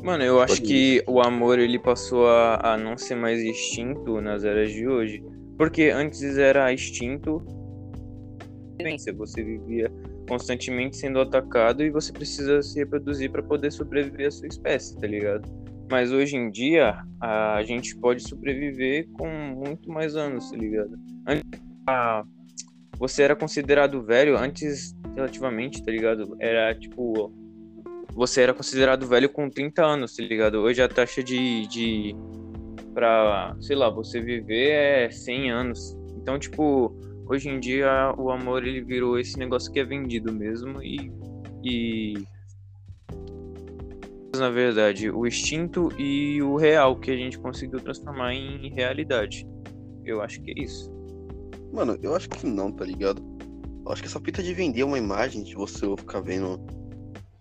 [0.04, 4.20] Mano, eu acho Pode que o amor ele passou a, a não ser mais extinto
[4.20, 5.20] nas eras de hoje.
[5.58, 7.42] Porque antes era extinto.
[9.16, 9.90] Você vivia
[10.28, 15.06] constantemente sendo atacado e você precisa se reproduzir para poder sobreviver à sua espécie, tá
[15.06, 15.48] ligado?
[15.90, 20.98] Mas hoje em dia a gente pode sobreviver com muito mais anos, tá ligado?
[21.26, 21.44] Antes,
[21.86, 22.24] a-
[22.98, 26.36] você era considerado velho antes, relativamente, tá ligado?
[26.40, 27.32] Era tipo
[28.14, 30.56] você era considerado velho com 30 anos, tá ligado?
[30.56, 32.14] Hoje a taxa de, de
[32.92, 35.96] pra, sei lá, você viver é 100 anos.
[36.18, 36.94] Então, tipo,
[37.32, 41.10] hoje em dia o amor ele virou esse negócio que é vendido mesmo e
[41.64, 42.14] e
[44.36, 49.46] na verdade, o instinto e o real que a gente conseguiu transformar em realidade.
[50.04, 50.90] Eu acho que é isso.
[51.72, 53.22] Mano, eu acho que não, tá ligado?
[53.84, 56.58] Eu acho que essa fita de vender uma imagem de você ficar vendo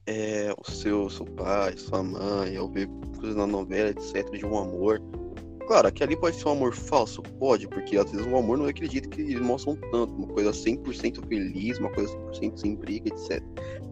[0.06, 4.58] é, o seu, seu pai, sua mãe, ou ver coisas na novela, etc., de um
[4.58, 5.01] amor.
[5.67, 8.67] Claro, que ali pode ser um amor falso, pode, porque às vezes o amor não
[8.67, 13.10] é jeito que eles mostram tanto, uma coisa 100% feliz, uma coisa 100% sem briga,
[13.10, 13.41] etc.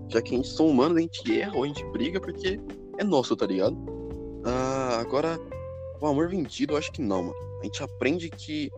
[0.10, 2.60] Já que a gente são humanos, a gente erra ou a gente briga porque
[2.98, 3.78] é nosso, tá ligado?
[4.44, 5.40] Ah, agora,
[6.02, 7.36] o amor vendido, eu acho que não, mano.
[7.62, 8.72] A gente aprende que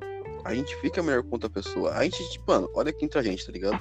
[0.44, 1.94] a gente fica melhor com outra pessoa.
[1.94, 3.80] A gente, tipo, mano, olha aqui entre a gente, tá ligado?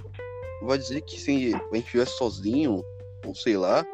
[0.63, 2.85] Vai dizer que se a gente estivesse sozinho,
[3.27, 3.85] ou sei lá,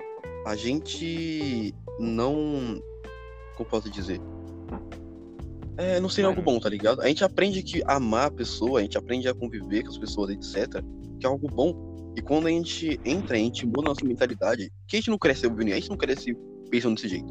[0.44, 2.82] a gente não.
[3.56, 4.20] Como posso dizer?
[5.78, 7.02] É, não seria algo bom, tá ligado?
[7.02, 10.30] A gente aprende que amar a pessoa, a gente aprende a conviver com as pessoas,
[10.30, 10.82] etc.
[11.20, 12.12] Que é algo bom.
[12.16, 14.72] E quando a gente entra, a gente muda a nossa mentalidade.
[14.88, 16.34] Que a gente não cresce, óbvio, a gente não cresce
[16.70, 17.26] pensando desse jeito.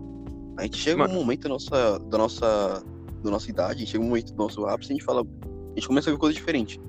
[0.58, 1.14] A gente chega Mano.
[1.14, 2.84] um momento da nossa, da nossa,
[3.24, 5.22] da nossa idade, chega um momento do nosso ápice, a gente fala.
[5.22, 6.80] A gente começa a ver coisa diferente.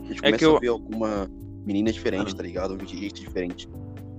[0.00, 1.30] A gente É começa que eu- a ver alguma
[1.64, 2.74] menina diferente, tá ligado?
[2.74, 3.68] Um jeito diferente.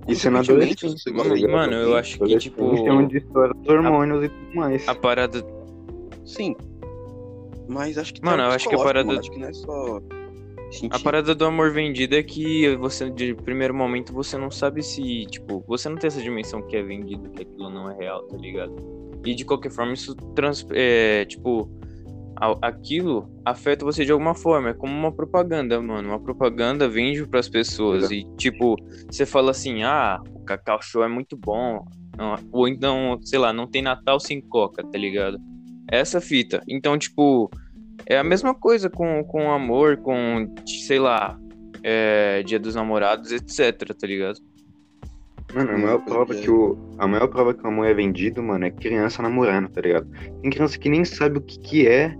[0.08, 1.52] Isso é na adolescência, de ligado?
[1.52, 2.74] Mano, eu acho que, tipo,
[3.14, 4.88] estoura os hormônios e tudo mais.
[4.88, 5.44] a parada
[6.24, 6.56] Sim.
[7.68, 9.52] Mas acho que tem Mano, eu acho que a parada- mano, Acho que não é
[9.52, 10.00] só.
[10.90, 15.24] A parada do amor vendido é que você, de primeiro momento, você não sabe se,
[15.26, 18.36] tipo, você não tem essa dimensão que é vendido, que aquilo não é real, tá
[18.36, 18.74] ligado?
[19.24, 21.70] E de qualquer forma, isso, trans, é, tipo,
[22.60, 24.70] aquilo afeta você de alguma forma.
[24.70, 26.08] É como uma propaganda, mano.
[26.10, 28.10] Uma propaganda vende pras pessoas.
[28.10, 28.76] E, tipo,
[29.10, 31.84] você fala assim, ah, o Cacau Show é muito bom.
[32.52, 35.38] Ou então, sei lá, não tem Natal sem Coca, tá ligado?
[35.90, 36.62] Essa fita.
[36.68, 37.50] Então, tipo,
[38.06, 41.38] é a mesma coisa com, com amor, com, sei lá,
[41.82, 44.38] é, Dia dos Namorados, etc, tá ligado?
[45.54, 46.76] Mano, a maior prova que o.
[46.98, 50.06] A maior prova que o amor é vendido, mano, é criança namorando, tá ligado?
[50.42, 52.14] Tem criança que nem sabe o que, que é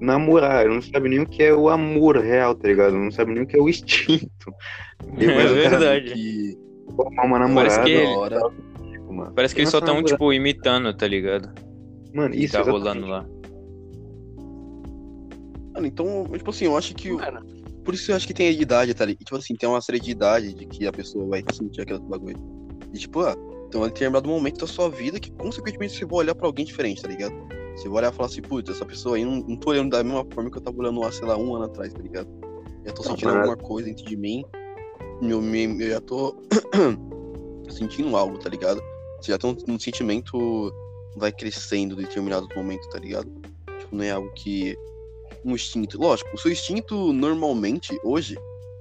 [0.00, 2.94] namorar, não sabe nem o que é o amor real, tá ligado?
[2.96, 4.28] Não sabe nem o que é o instinto.
[5.16, 6.12] É Mas o cara verdade.
[6.12, 6.58] Que...
[6.96, 8.40] Formar uma Parece namorada, que ele- hora.
[8.92, 9.32] tipo.
[9.34, 11.50] Parece que eles só estão, tipo, imitando, tá ligado?
[12.12, 13.26] Mano, O que isso tá rolando lá.
[15.74, 17.12] Mano, então, tipo assim, eu acho que.
[17.12, 17.40] Mano,
[17.84, 19.24] Por isso eu acho que tem a idade, tá ligado?
[19.24, 22.36] Tipo assim, tem uma série de idade de que a pessoa vai sentir aquele bagulho.
[22.92, 23.36] E tipo, ah,
[23.70, 27.02] tem um determinado momento da sua vida que consequentemente você vai olhar pra alguém diferente,
[27.02, 27.34] tá ligado?
[27.76, 30.02] Você vai olhar e falar assim, putz, essa pessoa aí não, não tô olhando da
[30.02, 32.28] mesma forma que eu tava olhando lá, sei lá, um ano atrás, tá ligado?
[32.84, 34.44] Já tô Não, sentindo alguma coisa dentro de mim.
[35.22, 36.34] Eu, me, eu já tô
[37.70, 38.82] sentindo algo, tá ligado?
[39.20, 40.72] Você já tem um, um sentimento
[41.18, 43.30] vai crescendo em determinado momento, tá ligado?
[43.78, 44.76] Tipo, não é algo que.
[45.44, 45.98] Um instinto.
[45.98, 48.36] Lógico, o seu instinto normalmente, hoje,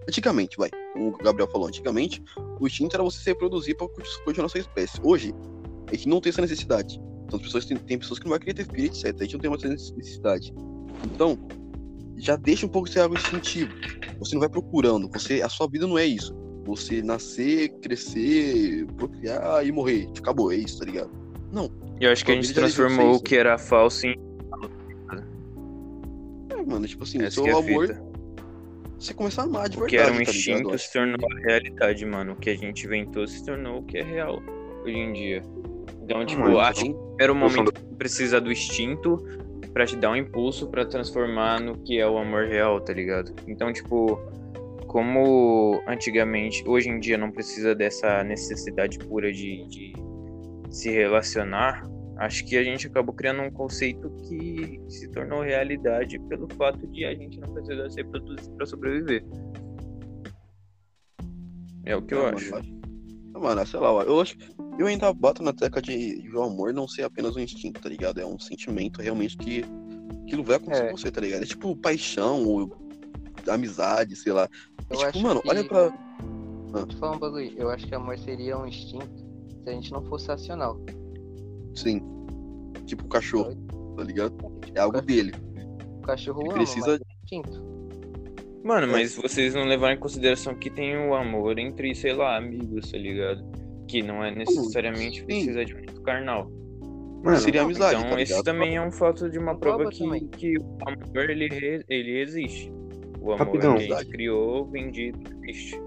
[0.07, 2.21] antigamente, vai, como o Gabriel falou, antigamente,
[2.59, 3.87] o instinto era você se reproduzir pra
[4.25, 4.99] continuar a sua espécie.
[5.03, 5.33] Hoje,
[5.87, 6.99] a gente não tem essa necessidade.
[7.25, 9.15] Então, as pessoas tem, tem pessoas que não vai querer ter filho, etc.
[9.19, 10.53] A gente não tem mais essa necessidade.
[11.05, 11.37] Então,
[12.17, 13.71] já deixa um pouco de ser algo instintivo.
[14.19, 15.09] Você não vai procurando.
[15.09, 16.35] Você, a sua vida não é isso.
[16.65, 20.09] Você nascer, crescer, procriar e morrer.
[20.17, 21.11] Acabou, é isso, tá ligado?
[21.51, 24.15] E eu acho que a gente transformou o que era falso em
[26.49, 28.03] É, mano, tipo assim, o essa seu é a amor, fita.
[28.99, 32.05] você começa a amar de O verdade, que era um tá instinto se tornou realidade,
[32.05, 32.33] mano.
[32.33, 34.41] O que a gente inventou se tornou o que é real
[34.83, 35.43] hoje em dia.
[36.03, 39.17] Então, tipo, Mano, acho que era o momento que precisa do instinto
[39.73, 43.33] pra te dar um impulso pra transformar no que é o amor real, tá ligado?
[43.47, 44.19] Então, tipo,
[44.87, 49.93] como antigamente, hoje em dia não precisa dessa necessidade pura de, de
[50.69, 51.83] se relacionar,
[52.17, 57.05] acho que a gente acabou criando um conceito que se tornou realidade pelo fato de
[57.05, 59.23] a gente não precisar se reproduzir pra sobreviver.
[61.85, 62.51] É o que eu Ah, acho.
[62.51, 62.77] Mano, eu
[63.35, 64.35] Ah, Mano, sei lá, eu acho.
[64.79, 67.87] Eu ainda bato na tecla de, de o amor não ser apenas um instinto, tá
[67.89, 68.19] ligado?
[68.19, 69.63] É um sentimento realmente que
[70.23, 70.89] aquilo vai acontecer É.
[70.89, 71.43] com você, tá ligado?
[71.43, 72.75] É tipo paixão, ou
[73.47, 74.49] amizade, sei lá.
[74.89, 75.89] É Eu tipo, acho mano, que- olha pra.
[75.89, 77.53] Deixa eu falar um bagulho.
[77.57, 79.25] Eu acho que amor seria um instinto
[79.67, 80.79] se a gente não fosse racional.
[81.75, 82.01] Sim.
[82.85, 83.53] Tipo o cachorro,
[83.97, 84.33] tá ligado?
[84.73, 85.33] É algo dele.
[85.97, 86.95] O cachorro Ele ama, precisa.
[86.95, 87.67] é instinto.
[88.63, 92.91] Mano, mas vocês não levaram em consideração que tem o amor entre, sei lá, amigos,
[92.91, 93.43] tá ligado?
[93.87, 95.25] Que não é necessariamente sim.
[95.25, 96.49] precisa de muito carnal.
[97.23, 99.99] Mano, Seria amizade, então, tá esse também é um fato de uma Prova prova que,
[99.99, 100.27] também.
[100.27, 102.71] que o amor, ele, ele existe.
[103.19, 103.75] O amor Rapidão.
[103.75, 105.77] que a gente criou, vendido, existe.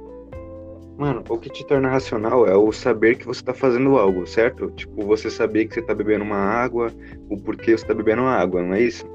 [1.00, 4.70] Mano, o que te torna racional é o saber que você tá fazendo algo, certo?
[4.72, 6.92] Tipo, você saber que você tá bebendo uma água,
[7.30, 9.06] o porquê você tá bebendo uma água, não é isso?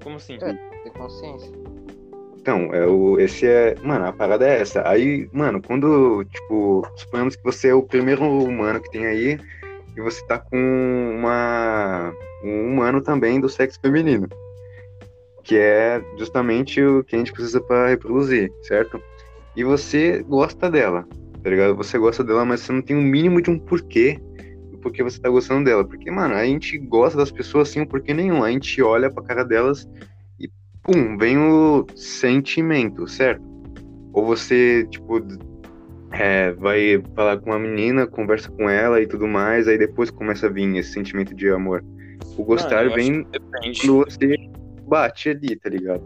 [0.00, 0.38] Como assim?
[0.40, 0.52] É.
[0.84, 1.50] Ter consciência.
[2.36, 3.74] Então, é o, esse é.
[3.82, 4.88] Mano, a parada é essa.
[4.88, 9.40] Aí, mano, quando, tipo, suponhamos que você é o primeiro humano que tem aí
[9.96, 10.56] e você tá com
[11.18, 12.12] uma.
[12.44, 14.28] um humano também do sexo feminino.
[15.42, 19.02] Que é justamente o que a gente precisa pra reproduzir, certo?
[19.56, 21.06] E você gosta dela,
[21.42, 21.76] tá ligado?
[21.76, 24.20] Você gosta dela, mas você não tem o mínimo de um porquê
[24.70, 25.84] do porquê você tá gostando dela.
[25.84, 28.42] Porque, mano, a gente gosta das pessoas sem um porquê nenhum.
[28.42, 29.88] A gente olha pra cara delas
[30.38, 30.48] e,
[30.82, 33.42] pum, vem o sentimento, certo?
[34.12, 35.20] Ou você, tipo,
[36.12, 40.46] é, vai falar com uma menina, conversa com ela e tudo mais, aí depois começa
[40.46, 41.84] a vir esse sentimento de amor.
[42.36, 43.26] O gostar vem
[43.80, 44.34] quando você
[44.86, 46.02] bate ali, tá ligado?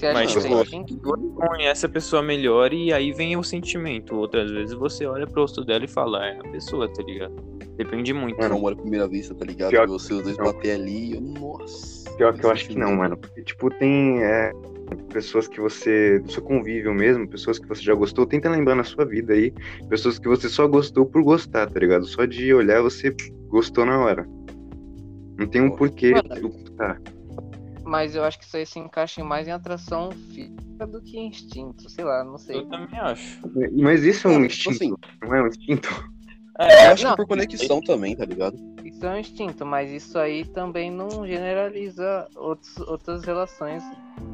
[0.00, 1.14] Você acha Mas, que tipo?
[1.14, 4.16] Você conhece a pessoa melhor e aí vem o sentimento.
[4.16, 7.34] Outras vezes você olha pro rosto dela e fala, é a pessoa, tá ligado?
[7.76, 8.38] Depende muito.
[8.38, 9.68] Mano, amor à primeira vista, tá ligado?
[9.68, 10.46] Pior você os dois não.
[10.46, 12.10] bater ali, eu, nossa.
[12.16, 13.14] Pior que eu acho que não, mano.
[13.14, 14.52] Porque, tipo, tem é,
[15.12, 16.18] pessoas que você.
[16.20, 18.24] do seu convívio mesmo, pessoas que você já gostou.
[18.24, 19.52] Tenta lembrar na sua vida aí.
[19.90, 22.06] Pessoas que você só gostou por gostar, tá ligado?
[22.06, 23.14] Só de olhar você
[23.48, 24.26] gostou na hora.
[25.36, 26.40] Não tem um porquê Mano.
[26.40, 26.98] do gostar.
[27.90, 31.90] Mas eu acho que isso aí se encaixa mais em atração física do que instinto.
[31.90, 32.58] Sei lá, não sei.
[32.58, 33.40] Eu também acho.
[33.82, 35.88] Mas isso é um Mano, tipo instinto, não é um instinto?
[36.56, 37.10] Eu É, acho Não.
[37.10, 38.56] que por conexão também, tá ligado?
[39.00, 43.82] Isso é um instinto, mas isso aí também não generaliza outros, outras relações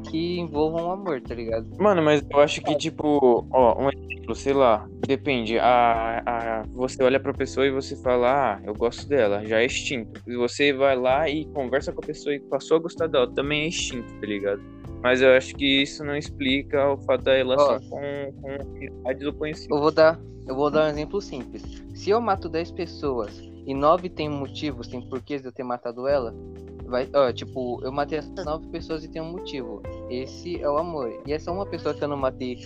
[0.09, 1.65] que envolvam o amor, tá ligado?
[1.79, 5.57] Mano, mas eu acho que, tipo, ó, um exemplo, sei lá, depende.
[5.57, 9.65] A, a, você olha pra pessoa e você fala, ah, eu gosto dela, já é
[9.65, 10.21] extinto.
[10.27, 13.63] E você vai lá e conversa com a pessoa e passou a gostar dela, também
[13.63, 14.61] é extinto, tá ligado?
[15.01, 17.79] Mas eu acho que isso não explica o fato da relação Ó.
[17.89, 19.71] com, com amizades ou conhecidos.
[19.71, 21.63] Eu vou dar, eu vou dar um exemplo simples.
[21.95, 26.07] Se eu mato 10 pessoas e 9 tem motivos, tem porquês de eu ter matado
[26.07, 26.33] ela,
[26.85, 29.83] vai, ó, tipo, eu matei essas 9 pessoas e tem um motivo.
[30.09, 31.21] Esse é o amor.
[31.27, 32.65] E essa uma pessoa que eu não matei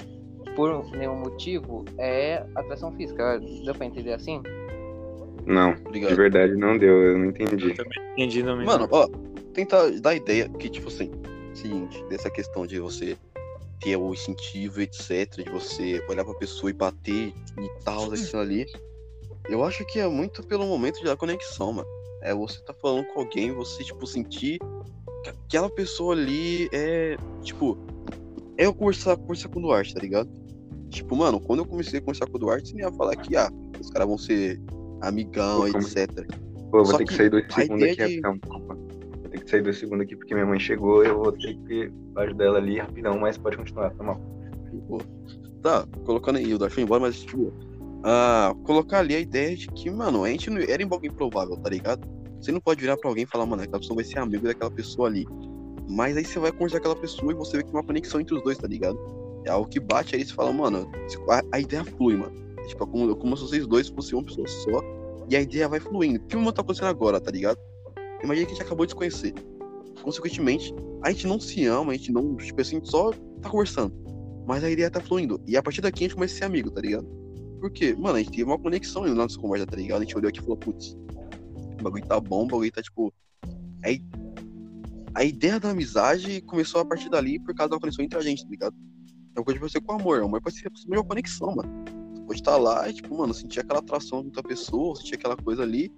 [0.55, 3.39] por nenhum motivo é atração física.
[3.65, 4.41] Deu pra entender assim?
[5.45, 6.15] Não, de Obrigado.
[6.15, 7.73] verdade não deu, eu não entendi.
[8.13, 8.65] Entendi também.
[8.65, 9.07] Mano, ó,
[9.53, 11.09] tenta dar ideia que, tipo assim,
[11.55, 13.17] seguinte, dessa questão de você
[13.79, 18.67] ter o incentivo, etc., de você olhar pra pessoa e bater e tal, assim ali.
[19.49, 21.87] Eu acho que é muito pelo momento da conexão, mano.
[22.21, 24.59] É você tá falando com alguém, você, tipo, sentir
[25.23, 27.77] que aquela pessoa ali é, tipo,
[28.57, 30.29] é eu conversar, conversar com o Duarte, tá ligado?
[30.89, 33.49] Tipo, mano, quando eu comecei a conversar com o Duarte, você ia falar que, ah,
[33.79, 34.61] os caras vão ser
[35.01, 36.27] amigão, Pô, etc.
[36.69, 38.33] Pô, eu vou ter que que sair dois segundos aqui, de- rapidão.
[38.37, 38.75] Desculpa.
[38.75, 41.03] Vou ter que sair dois segundos aqui porque minha mãe chegou.
[41.03, 44.21] Eu vou ter que ajudar ela ali rapidão, mas pode continuar, tá mal.
[45.61, 47.53] Tá, colocando aí, o Duarte foi embora, mas, tipo,
[48.03, 51.69] ah, colocar ali a ideia de que, mano, a gente não era algo improvável, tá
[51.69, 52.07] ligado?
[52.39, 54.71] Você não pode virar pra alguém e falar, mano, aquela pessoa vai ser amigo daquela
[54.71, 55.27] pessoa ali.
[55.87, 58.19] Mas aí você vai conversar com aquela pessoa e você vê que tem uma conexão
[58.19, 58.97] entre os dois, tá ligado?
[59.45, 60.89] É algo que bate aí você fala, mano,
[61.29, 62.33] a, a ideia flui, mano.
[62.59, 64.81] É tipo, como, como se vocês dois fossem uma pessoa só
[65.29, 66.19] e a ideia vai fluindo.
[66.25, 67.59] Que o tá acontecendo agora, tá ligado?
[68.23, 69.33] Imagina que a gente acabou de se conhecer.
[70.01, 73.11] Consequentemente, a gente não se ama, a gente não, tipo assim, a só
[73.41, 73.93] tá conversando.
[74.47, 75.39] Mas a ideia tá fluindo.
[75.47, 77.20] E a partir daqui a gente começa a ser amigo, tá ligado?
[77.61, 80.01] Porque, mano, a gente teve uma conexão na nossa conversa, tá ligado?
[80.01, 80.97] A gente olhou aqui e falou, putz,
[81.79, 83.13] o bagulho tá bom, o bagulho tá tipo.
[83.85, 84.01] Aí,
[85.13, 88.43] a ideia da amizade começou a partir dali por causa da conexão entre a gente,
[88.43, 88.75] tá ligado?
[89.35, 91.69] É uma coisa de você com amor, amor pode ser simplesmente uma conexão, mano.
[92.15, 95.37] Você pode estar lá e, tipo, mano, sentir aquela atração com outra pessoa, sentir aquela
[95.37, 95.91] coisa ali.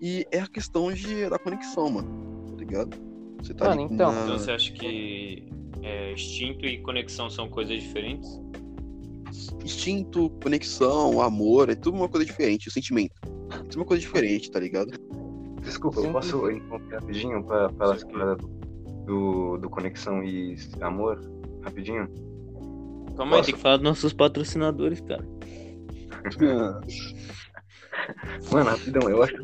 [0.00, 2.46] E é a questão de, da conexão, mano.
[2.50, 2.96] Tá ligado?
[3.42, 5.48] Você tá Mano, ali então- uma- Então você acha que
[5.82, 8.28] é, instinto e conexão são coisas diferentes?
[9.64, 13.14] Instinto, conexão, amor, é tudo uma coisa diferente, o sentimento.
[13.50, 14.92] É tudo uma coisa diferente, tá ligado?
[15.62, 18.06] Desculpa, Sim, eu posso interromper rapidinho pra falar essa
[19.04, 21.20] do, do Conexão e Amor?
[21.62, 22.08] Rapidinho?
[23.16, 25.26] Calma aí, tem que falar dos nossos patrocinadores, cara.
[28.52, 29.34] Mano, rapidão, eu acho,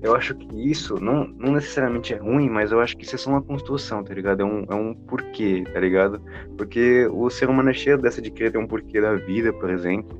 [0.00, 3.18] eu acho que isso não, não necessariamente é ruim, mas eu acho que isso é
[3.18, 4.42] só uma construção, tá ligado?
[4.42, 6.22] É um, é um porquê, tá ligado?
[6.56, 9.70] Porque o ser humano é cheio dessa de querer ter um porquê da vida, por
[9.70, 10.16] exemplo.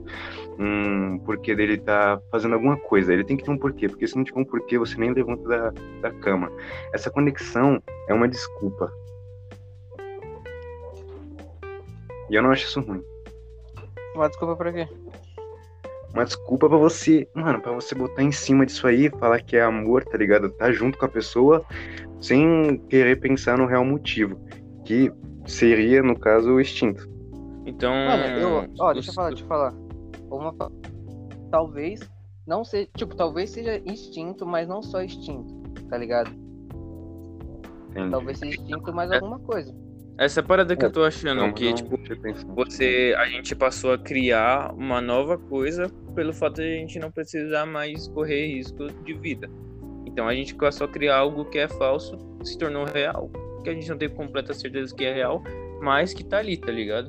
[0.58, 3.12] Um porquê dele tá fazendo alguma coisa.
[3.12, 5.48] Ele tem que ter um porquê, porque se não tiver um porquê, você nem levanta
[5.48, 6.50] da, da cama.
[6.92, 8.92] Essa conexão é uma desculpa.
[12.28, 13.02] E eu não acho isso ruim.
[14.16, 14.88] Uma desculpa pra quê?
[16.12, 19.62] Uma desculpa pra você, mano, pra você botar em cima disso aí, falar que é
[19.62, 20.50] amor, tá ligado?
[20.50, 21.64] Tá junto com a pessoa,
[22.20, 24.40] sem querer pensar no real motivo,
[24.84, 25.12] que
[25.46, 27.08] seria, no caso, o instinto.
[27.66, 27.92] Então.
[27.92, 28.70] Mano, eu.
[28.80, 29.74] Ó, deixa eu falar, deixa eu falar.
[30.30, 30.54] Uma.
[31.50, 32.00] Talvez
[32.46, 32.88] não seja.
[32.96, 35.54] Tipo, talvez seja instinto, mas não só instinto,
[35.88, 36.30] tá ligado?
[37.90, 38.10] Entende?
[38.10, 39.74] Talvez seja instinto mais alguma coisa.
[40.18, 41.96] Essa parada que É, eu tô achando, Não, que, não, tipo,
[42.54, 43.14] você.
[43.18, 47.64] A gente passou a criar uma nova coisa pelo fato de a gente não precisar
[47.66, 49.48] mais correr risco de vida.
[50.04, 53.30] Então a gente passou a criar algo que é falso, se tornou real.
[53.62, 55.42] Que a gente não tem completa certeza que é real,
[55.80, 57.08] mas que tá ali, tá ligado?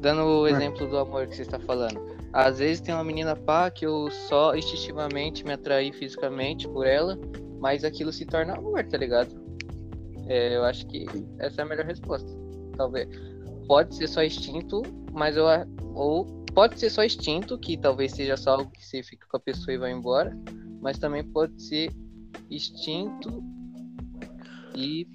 [0.00, 0.52] Dando o É.
[0.52, 2.00] exemplo do amor que você está falando.
[2.32, 7.18] Às vezes tem uma menina pá que eu só instintivamente me atraí fisicamente por ela,
[7.60, 9.45] mas aquilo se torna amor, tá ligado?
[10.28, 11.06] É, eu acho que
[11.38, 12.28] essa é a melhor resposta.
[12.76, 13.08] Talvez.
[13.66, 15.46] Pode ser só instinto, mas eu.
[15.94, 19.40] Ou pode ser só instinto, que talvez seja só algo que você fica com a
[19.40, 20.36] pessoa e vai embora.
[20.80, 21.90] Mas também pode ser
[22.50, 23.42] instinto
[24.74, 25.06] e.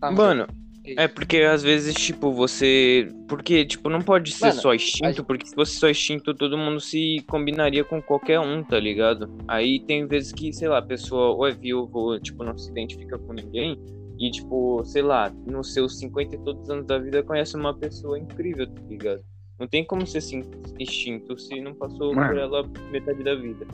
[0.00, 0.16] amor.
[0.16, 0.62] Mano.
[0.84, 3.08] É porque às vezes, tipo, você.
[3.28, 6.80] Porque, tipo, não pode ser Mano, só instinto, porque se fosse só instinto, todo mundo
[6.80, 9.30] se combinaria com qualquer um, tá ligado?
[9.46, 12.68] Aí tem vezes que, sei lá, a pessoa ou é viúva ou, tipo, não se
[12.68, 13.78] identifica com ninguém.
[14.18, 17.74] E, tipo, sei lá, nos seus 50 e todos os anos da vida conhece uma
[17.74, 19.22] pessoa incrível, tá ligado?
[19.58, 20.42] Não tem como ser sim,
[20.78, 22.28] instinto se não passou Mano.
[22.28, 23.66] por ela metade da vida.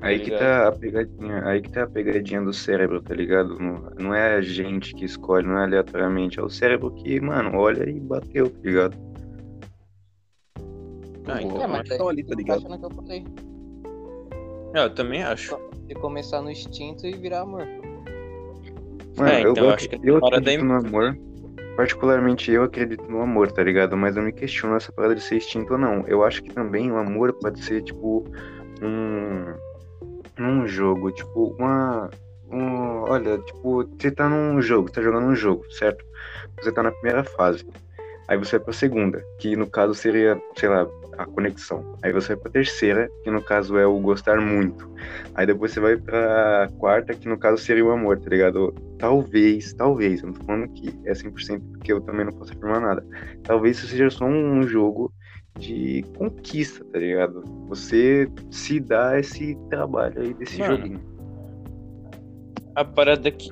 [0.00, 0.40] Aí que ligado?
[0.40, 3.58] tá a pegadinha, aí que tá a pegadinha do cérebro, tá ligado?
[3.58, 7.56] Não, não é a gente que escolhe, não é aleatoriamente, é o cérebro que, mano,
[7.56, 8.96] olha e bateu, tá ligado?
[11.26, 12.68] Ah, então, É, mas tão ali, tá ligado?
[12.68, 13.24] no que eu falei.
[14.74, 15.56] É, eu também acho.
[15.86, 17.66] De começar no instinto e virar amor.
[19.16, 21.16] Mano, É, então, eu, acho que eu acredito no amor.
[21.76, 23.96] Particularmente eu acredito no amor, tá ligado?
[23.96, 26.06] Mas eu me questiono essa parada de ser instinto ou não.
[26.06, 28.24] Eu acho que também o amor pode ser, tipo,
[28.82, 29.54] um.
[30.38, 32.10] Um jogo, tipo, uma.
[32.50, 36.04] Um, olha, tipo, você tá num jogo, tá jogando um jogo, certo?
[36.60, 37.66] Você tá na primeira fase.
[38.28, 40.86] Aí você vai pra segunda, que no caso seria, sei lá,
[41.18, 41.96] a conexão.
[42.02, 44.90] Aí você vai pra terceira, que no caso é o gostar muito.
[45.34, 48.74] Aí depois você vai pra quarta, que no caso seria o amor, tá ligado?
[48.98, 52.80] Talvez, talvez, eu não tô falando que é 100% porque eu também não posso afirmar
[52.80, 53.06] nada.
[53.42, 55.12] Talvez isso seja só um jogo
[55.58, 57.42] de conquista, tá ligado?
[57.68, 61.00] Você se dá esse trabalho aí desse Mano, joguinho.
[62.74, 63.50] A parada que.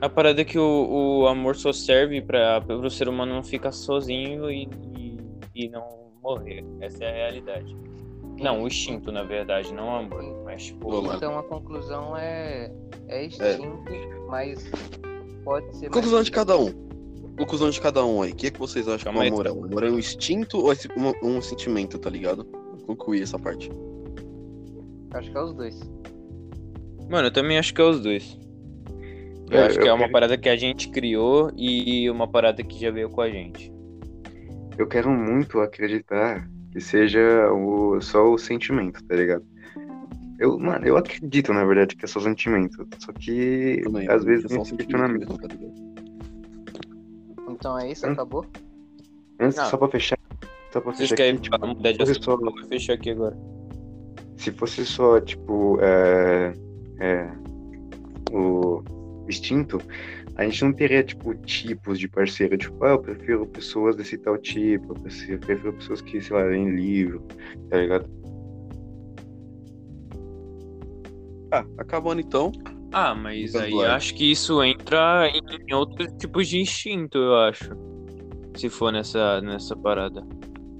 [0.00, 3.72] A parada é que o, o amor só serve pra, pro ser humano não ficar
[3.72, 5.18] sozinho e, e,
[5.54, 6.64] e não morrer.
[6.80, 7.76] Essa é a realidade.
[8.40, 10.42] Não, o instinto, na verdade, não o amor.
[10.44, 10.88] Mas, tipo.
[11.14, 12.72] Então a conclusão é,
[13.06, 13.84] é instinto,
[14.28, 14.68] mas
[15.44, 16.72] pode ser mais Conclusão de cada um.
[17.38, 18.32] conclusão de cada um aí.
[18.32, 19.50] O que, é que vocês acham Calma que o amor é?
[19.52, 20.76] O amor é um instinto ou é
[21.22, 22.44] um, um sentimento, tá ligado?
[22.86, 23.70] Concluir essa parte.
[25.12, 25.80] Acho que é os dois.
[27.08, 28.36] Mano, eu também acho que é os dois.
[29.50, 32.62] Eu É, acho que eu é uma parada que a gente criou e uma parada
[32.64, 33.72] que já veio com a gente.
[34.78, 39.44] Eu quero muito acreditar que seja o, só o sentimento, tá ligado?
[40.38, 42.86] Eu, mano, eu acredito, na verdade, que é só sentimento.
[42.98, 45.20] Só que Também, às vezes esse sentimento questionamento.
[45.28, 45.74] mesmo, tá ligado?
[47.50, 48.12] Então é isso, Hum.
[48.12, 48.44] acabou?
[49.38, 49.66] Antes, Não.
[49.66, 50.18] só pra fechar.
[50.72, 52.24] Só pra Vocês fechar querem aqui, tipo, mudar de assunto?
[52.24, 53.36] só- Eu vou fechar aqui agora.
[54.36, 56.52] se fosse só, tipo, é,
[56.98, 57.30] é,
[58.32, 58.82] o
[59.28, 59.80] instinto,
[60.36, 62.56] a gente não teria, tipo, tipos de parceiro.
[62.56, 66.42] Tipo, ah, eu prefiro pessoas desse tal tipo, eu prefiro prefiro pessoas que, sei lá,
[66.42, 67.22] leem livro,
[67.70, 68.10] tá ligado?
[71.52, 72.50] Ah, acabando então.
[72.92, 77.70] Ah, mas aí acho que isso entra em outros tipos de instinto, eu acho.
[78.56, 80.24] Se for nessa, nessa parada.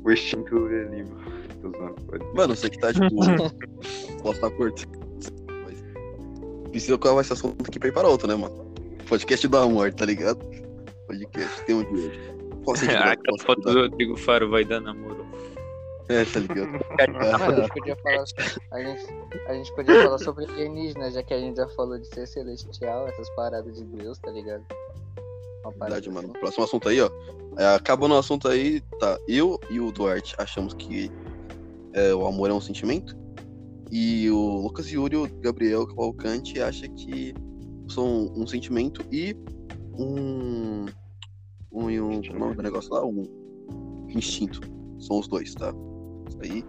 [0.05, 1.17] O instinto é livro.
[2.35, 3.09] Mano, você que tá, tipo.
[4.23, 4.83] posso estar curto.
[5.65, 5.83] Mas.
[6.71, 8.64] Precisa colocar esse assunto aqui pra ir para outro, né, mano?
[9.09, 10.45] Podcast do amor, tá ligado?
[11.07, 11.85] Podcast, tem um?
[12.67, 13.81] Ah, Qual aquela foto do?
[13.83, 15.27] Rodrigo Faro vai dar namoro.
[16.09, 16.81] É, tá ligado?
[17.13, 18.25] Mano, a gente podia falar.
[18.71, 19.07] A gente,
[19.47, 23.07] a gente podia falar sobre alienígena, já que a gente já falou de ser celestial,
[23.07, 24.65] essas paradas de Deus, tá ligado?
[25.79, 26.29] Verdade, mano.
[26.29, 26.41] assim.
[26.41, 27.11] Próximo assunto aí, ó.
[27.59, 29.19] É, acabando o assunto aí, tá.
[29.29, 31.11] Eu e o Duarte achamos que
[31.93, 33.17] é, o amor é um sentimento.
[33.91, 37.35] E o Lucas Yuri e o Gabriel Cavalcante acha que
[37.89, 39.37] são um sentimento e
[39.97, 40.87] um.
[41.73, 41.87] Um.
[41.87, 43.05] um é o nome do negócio lá?
[43.05, 44.61] Um instinto.
[44.99, 45.73] São os dois, tá?
[46.29, 46.65] Isso aí.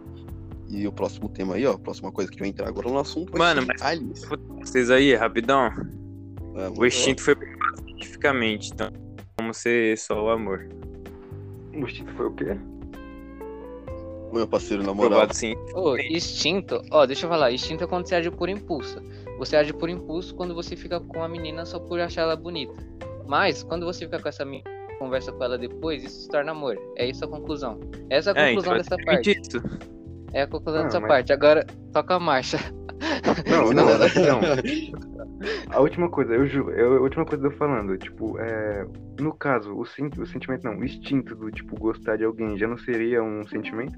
[0.67, 1.73] E o próximo tema aí, ó.
[1.73, 3.37] A próxima coisa que vai entrar agora no assunto.
[3.37, 4.21] Mano, mas- aliens.
[4.59, 5.69] Vocês aí, rapidão.
[6.55, 8.91] É, O instinto foi provado cientificamente, então
[9.37, 10.67] como ser só o amor.
[11.73, 12.57] O instinto foi o quê?
[14.33, 15.11] Meu parceiro, na moral.
[15.11, 15.55] Provado sim.
[15.73, 19.01] Ô, instinto, ó, deixa eu falar, instinto é quando você age por impulso.
[19.37, 22.73] Você age por impulso quando você fica com a menina só por achar ela bonita.
[23.27, 24.69] Mas quando você fica com essa menina,
[24.99, 26.77] conversa com ela depois, isso se torna amor.
[26.95, 27.79] É isso a conclusão.
[28.09, 29.31] Essa é a É, conclusão então é dessa parte.
[29.39, 29.61] isso.
[30.33, 31.33] É a conclusão Ah, dessa mas- parte.
[31.33, 32.57] Agora, toca a marcha.
[33.49, 35.15] Não, não, Não, não.
[35.69, 38.87] A última coisa, eu juro, eu, a última coisa que eu tô falando, tipo, é,
[39.19, 42.67] no caso, o, sen- o sentimento não, o instinto do, tipo, gostar de alguém já
[42.67, 43.93] não seria um sentimento?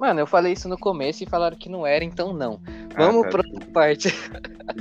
[0.00, 2.58] Mano, eu falei isso no começo e falaram que não era, então não.
[2.94, 4.08] Ah, Vamos tá, pra outra parte.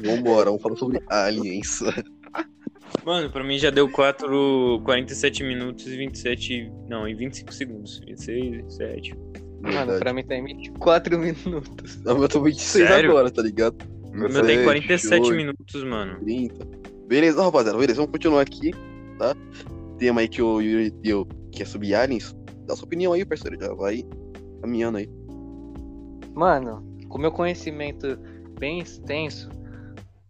[0.02, 1.82] Vambora, vamos falar sobre aliens.
[3.06, 6.72] Mano, pra mim já deu 4, 47 minutos e 27.
[6.88, 8.00] Não, em 25 segundos.
[8.08, 9.16] 26, 27.
[9.62, 10.00] Mano, Verdade.
[10.00, 12.00] pra mim tem 24 minutos.
[12.06, 13.12] Eu tô 26 Sério?
[13.12, 13.76] agora, tá ligado?
[14.06, 15.36] O meu tem 47 show.
[15.36, 16.18] minutos, mano.
[16.22, 16.66] 30.
[17.08, 18.72] Beleza, rapaziada, beleza, vamos continuar aqui,
[19.18, 19.36] tá?
[19.98, 22.34] Tema aí que o Yuri deu, que é sobre aliens.
[22.66, 24.06] Dá sua opinião aí, parceiro, já vai
[24.60, 25.10] caminhando aí.
[26.34, 28.18] Mano, com meu conhecimento
[28.60, 29.50] bem extenso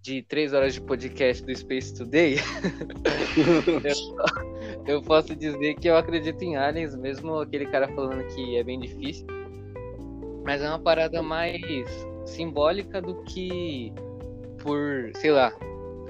[0.01, 2.37] de 3 horas de podcast do Space Today,
[4.87, 8.79] eu posso dizer que eu acredito em aliens, mesmo aquele cara falando que é bem
[8.79, 9.27] difícil.
[10.45, 11.61] Mas é uma parada mais
[12.25, 13.93] simbólica do que
[14.59, 15.53] por, sei lá.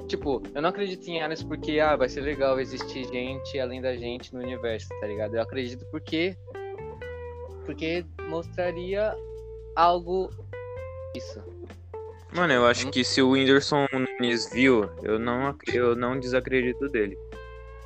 [0.08, 3.96] Tipo, eu não acredito em aliens porque, ah, vai ser legal existir gente além da
[3.96, 5.36] gente no universo, tá ligado?
[5.36, 6.36] Eu acredito porque.
[7.70, 9.16] Porque mostraria
[9.76, 10.32] algo.
[11.16, 11.40] Isso.
[12.34, 17.16] Mano, eu acho que se o Whindersson Nunes viu, eu não, eu não desacredito dele.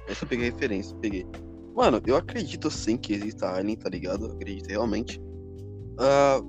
[0.08, 1.28] Essa eu peguei referência, peguei.
[1.76, 4.28] Mano, eu acredito sim que exista alien, tá ligado?
[4.28, 5.22] Eu acredito realmente.
[6.00, 6.40] Ah,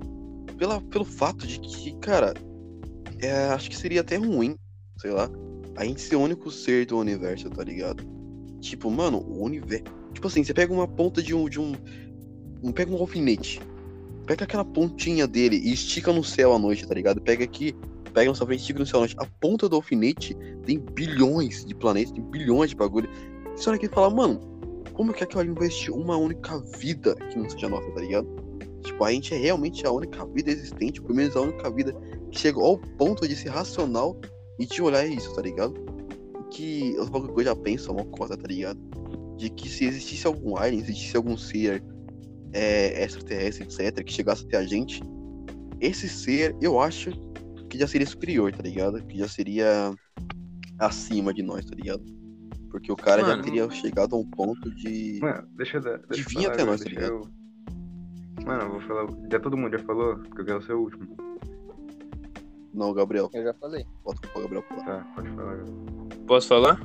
[0.57, 2.33] pela, pelo fato de que, cara,
[3.21, 4.55] é, acho que seria até ruim,
[4.97, 5.29] sei lá,
[5.75, 8.01] a gente ser o único ser do universo, tá ligado?
[8.61, 9.83] Tipo, mano, o universo.
[10.13, 11.49] Tipo assim, você pega uma ponta de um.
[11.49, 11.73] De um,
[12.71, 13.61] pega um alfinete.
[14.25, 17.21] Pega aquela pontinha dele e estica no céu à noite, tá ligado?
[17.21, 17.75] Pega aqui,
[18.13, 19.15] pega na sua frente e estica no céu à noite.
[19.19, 20.35] A ponta do alfinete
[20.65, 23.09] tem bilhões de planetas, tem bilhões de bagulho.
[23.55, 24.39] Você olha aqui e fala, mano,
[24.93, 28.01] como que aquilo ali não vai existir uma única vida que não seja nossa, tá
[28.01, 28.27] ligado?
[28.81, 31.93] Tipo, a gente é realmente a única vida existente, pelo menos a única vida
[32.31, 34.15] que chegou ao ponto de ser racional
[34.59, 35.73] e de olhar isso, tá ligado?
[36.51, 38.79] Que os bagulho que eu já penso é uma coisa, tá ligado?
[39.37, 41.83] De que se existisse algum alien, existisse algum ser
[42.55, 45.03] é, extraterrestre, etc., que chegasse até a gente,
[45.81, 47.11] esse ser, eu acho
[47.69, 49.03] que já seria superior, tá ligado?
[49.05, 49.93] Que já seria
[50.79, 52.03] acima de nós, tá ligado?
[52.71, 53.35] Porque o cara Mano.
[53.35, 55.19] já teria chegado a um ponto de.
[55.21, 55.97] Mano, deixa eu dar.
[55.97, 57.21] Deixa Divina falar até nós, tá deixa eu...
[58.45, 59.07] Mano, eu vou falar.
[59.31, 60.17] Já todo mundo já falou?
[60.17, 61.17] Porque eu quero ser o último.
[62.73, 63.29] Não, Gabriel.
[63.33, 63.85] Eu já falei.
[64.03, 64.83] Bota o Gabriel falar.
[64.85, 65.51] Tá, pode falar.
[65.53, 65.65] agora.
[66.27, 66.79] Posso falar?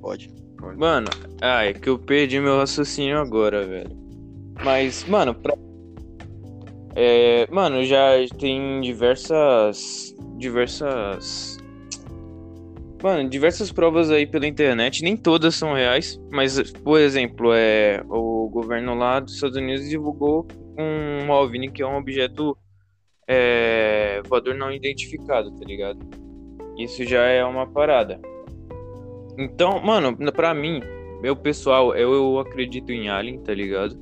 [0.00, 0.28] Pode.
[0.58, 0.78] Pode.
[0.78, 1.08] Mano,
[1.42, 4.03] ah, é que eu perdi meu raciocínio agora, velho.
[4.62, 5.54] Mas, mano, pra.
[6.94, 10.14] É, mano, já tem diversas.
[10.36, 11.58] Diversas.
[13.02, 18.48] Mano, diversas provas aí pela internet, nem todas são reais, mas, por exemplo, é, o
[18.48, 20.46] governo lá dos Estados Unidos divulgou
[20.78, 22.56] um OVNI, que é um objeto
[23.28, 25.98] é, voador não identificado, tá ligado?
[26.78, 28.18] Isso já é uma parada.
[29.38, 30.80] Então, mano, pra mim,
[31.20, 33.98] meu pessoal, eu, eu acredito em Alien, tá ligado?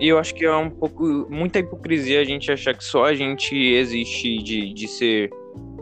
[0.00, 1.26] E eu acho que é um pouco.
[1.28, 5.30] Muita hipocrisia a gente achar que só a gente existe de, de ser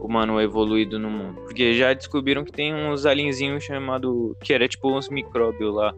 [0.01, 1.41] humano evoluído no mundo.
[1.43, 4.37] Porque já descobriram que tem uns alienzinhos chamado.
[4.43, 5.95] que era tipo uns micróbios lá.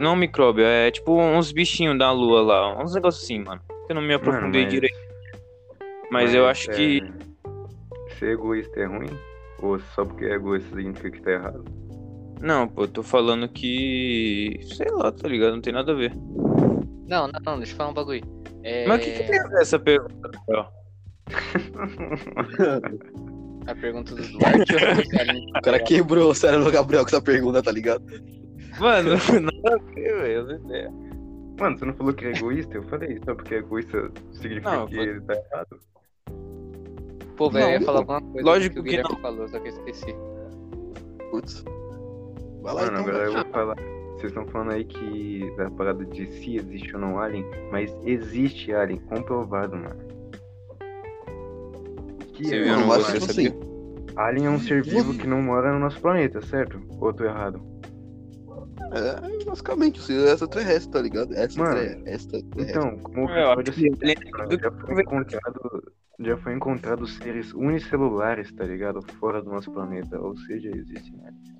[0.00, 2.82] Não micróbio, é tipo uns bichinhos da lua lá.
[2.82, 3.60] Uns negócios assim, mano.
[3.86, 5.10] Eu não me aprofundei mas- direito.
[6.10, 7.12] Mas, eu acho é, que.
[8.18, 9.10] Ser egoísta é ruim?
[9.62, 11.64] Ou só porque é egoísta significa que tá errado?
[12.40, 14.58] Não, pô, eu tô falando que.
[14.64, 15.52] Sei lá, tá ligado?
[15.52, 16.12] Não tem nada a ver.
[17.10, 18.22] Não, não, não, deixa eu falar um bagulho.
[18.62, 20.72] É, Mas o que, que tem a ver essa pergunta, Rafael?
[23.66, 24.72] A pergunta do Duarte?
[25.58, 28.02] O cara quebrou o cérebro do Gabriel com essa pergunta, tá ligado?
[28.78, 30.92] Mano, nada a ver, velho.
[31.58, 32.74] Mano, você não falou que é egoísta?
[32.76, 35.80] Eu falei, só porque egoísta significa Não, que foi- ele tá errado.
[37.36, 39.20] Pô, velho, eu ia falar alguma coisa lógico que o que Guilherme não.
[39.20, 40.14] falou, só que eu esqueci.
[41.30, 41.64] Putz.
[42.62, 43.76] Vai lá Mano, então, agora eu vou falar.
[44.20, 47.42] Vocês estão falando aí que da parada de se existe ou não alien,
[47.72, 49.96] mas existe alien, comprovado, mano.
[52.34, 52.72] Que Você é, viu?
[52.72, 53.70] Eu Não, vou tipo assim,
[54.16, 56.78] Alien é um ser vivo que não mora no nosso planeta, certo?
[57.00, 57.62] Ou eu tô errado?
[58.92, 61.32] é basicamente, assim, essa terrestre, tá ligado?
[61.34, 62.44] Essa Mano, terrestre.
[62.58, 69.00] Então, como Eu pessoal acho já, foi encontrado, já foi encontrado seres unicelulares, tá ligado?
[69.18, 71.59] Fora do nosso planeta, ou seja, existem aliens.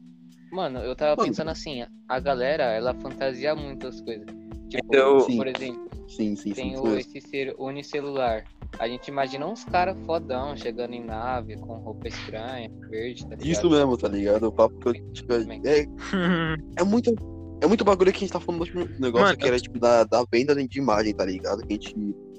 [0.52, 1.28] Mano, eu tava Mano.
[1.28, 4.26] pensando assim, a galera, ela fantasia muitas coisas.
[4.68, 5.42] Tipo, Então- por Sim.
[5.56, 6.52] exemplo, Sim, sim, sim.
[6.54, 8.44] tem o, esse ser unicelular.
[8.78, 13.46] A gente imagina uns caras fodão chegando em nave com roupa estranha, verde, tá ligado?
[13.48, 14.44] Isso mesmo, tá ligado?
[14.44, 15.86] O papo que eu tipo, é,
[16.78, 17.14] é muito.
[17.62, 20.02] É muito bagulho que a gente tá falando do negócio Mano, que era tipo da,
[20.04, 21.66] da venda de imagem, tá ligado?
[21.66, 21.94] Que a gente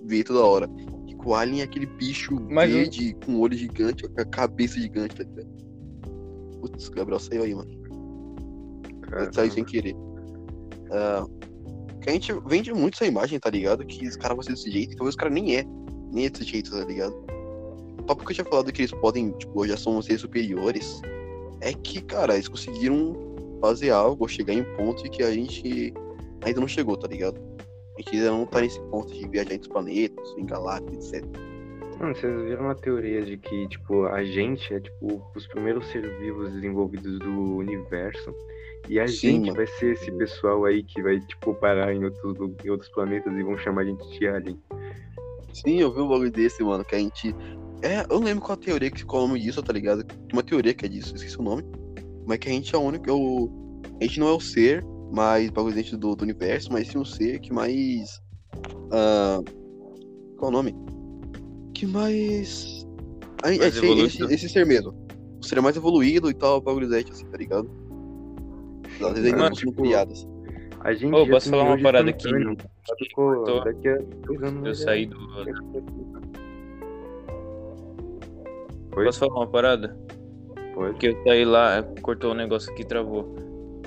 [0.05, 0.67] vê toda hora.
[1.07, 5.15] Que o Alien é aquele bicho Mas verde com olho gigante, com a cabeça gigante,
[5.15, 5.47] tá ligado?
[6.59, 7.80] Putz, o Gabriel saiu aí, mano.
[9.11, 9.95] Cara, Saiu sem querer.
[10.91, 11.25] Ah,
[12.01, 13.85] que a gente vende muito essa imagem, tá ligado?
[13.85, 15.65] Que os caras vão ser desse jeito, e talvez os caras nem é.
[16.11, 17.13] Nem é desse jeito, tá ligado?
[17.99, 21.01] O papo que eu tinha falado que eles podem, tipo, já são seres superiores.
[21.61, 23.15] É que, cara, eles conseguiram
[23.61, 25.93] fazer algo, chegar em um ponto que a gente
[26.43, 27.39] ainda não chegou, tá ligado?
[27.95, 31.23] A gente ainda não tá nesse ponto de viajar entre os planetas, em galáxias, etc.
[31.99, 36.17] Mano, vocês viram a teoria de que, tipo, a gente é, tipo, os primeiros seres
[36.19, 38.33] vivos desenvolvidos do universo.
[38.89, 39.55] E a Sim, gente mano.
[39.55, 43.43] vai ser esse pessoal aí que vai, tipo, parar em outros, em outros planetas e
[43.43, 44.59] vão chamar a gente de alien.
[45.53, 47.35] Sim, eu vi um bagulho desse, mano, que a gente.
[47.81, 50.03] É, eu lembro qual a teoria que é o nome disso, tá ligado?
[50.03, 51.63] Tem uma teoria que é disso, eu esqueci o nome.
[52.25, 53.49] Mas que a gente é o único, é o.
[53.99, 57.05] A gente não é o ser mais bagulho dentro do, do universo, mas sim o
[57.05, 58.21] ser que mais.
[58.91, 59.39] ah,
[60.37, 60.75] qual é o nome?
[61.73, 62.85] Que mais.
[63.43, 64.93] A, Mais é, esse, esse, esse ser mesmo.
[65.41, 67.80] O ser mais evoluído e tal, bagulho assim, tá ligado?
[69.07, 70.27] Às vezes ainda não são tipo, criadas.
[70.81, 72.27] A gente já posso falar uma parada aqui?
[72.97, 75.17] que, pô, Tô- daqui a dois anos Eu já- saí do.
[78.95, 79.05] Oi?
[79.05, 79.97] Posso falar uma parada?
[80.73, 80.91] Pode.
[80.91, 83.35] Porque eu saí lá, cortou o negócio aqui, travou.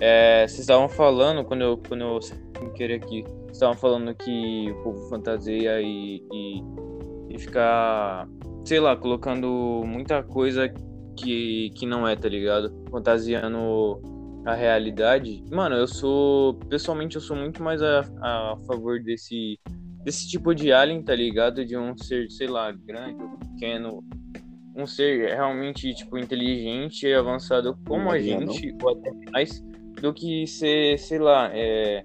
[0.01, 2.39] É, vocês estavam falando, quando eu, quando eu sem
[2.75, 6.63] querer aqui, vocês estavam falando que o povo fantasia e, e,
[7.31, 8.29] e ficar,
[8.65, 10.69] sei lá, colocando muita coisa
[11.17, 12.73] que, que não é, tá ligado?
[12.91, 14.01] Fantasiando
[14.45, 15.43] a realidade.
[15.51, 19.59] Mano, eu sou, pessoalmente, eu sou muito mais a, a favor desse,
[20.05, 21.65] desse tipo de alien, tá ligado?
[21.65, 24.05] De um ser, sei lá, grande ou pequeno,
[24.77, 28.21] um ser realmente tipo inteligente e avançado como a não.
[28.21, 29.63] gente ou até mais
[30.01, 32.05] do que ser sei lá é,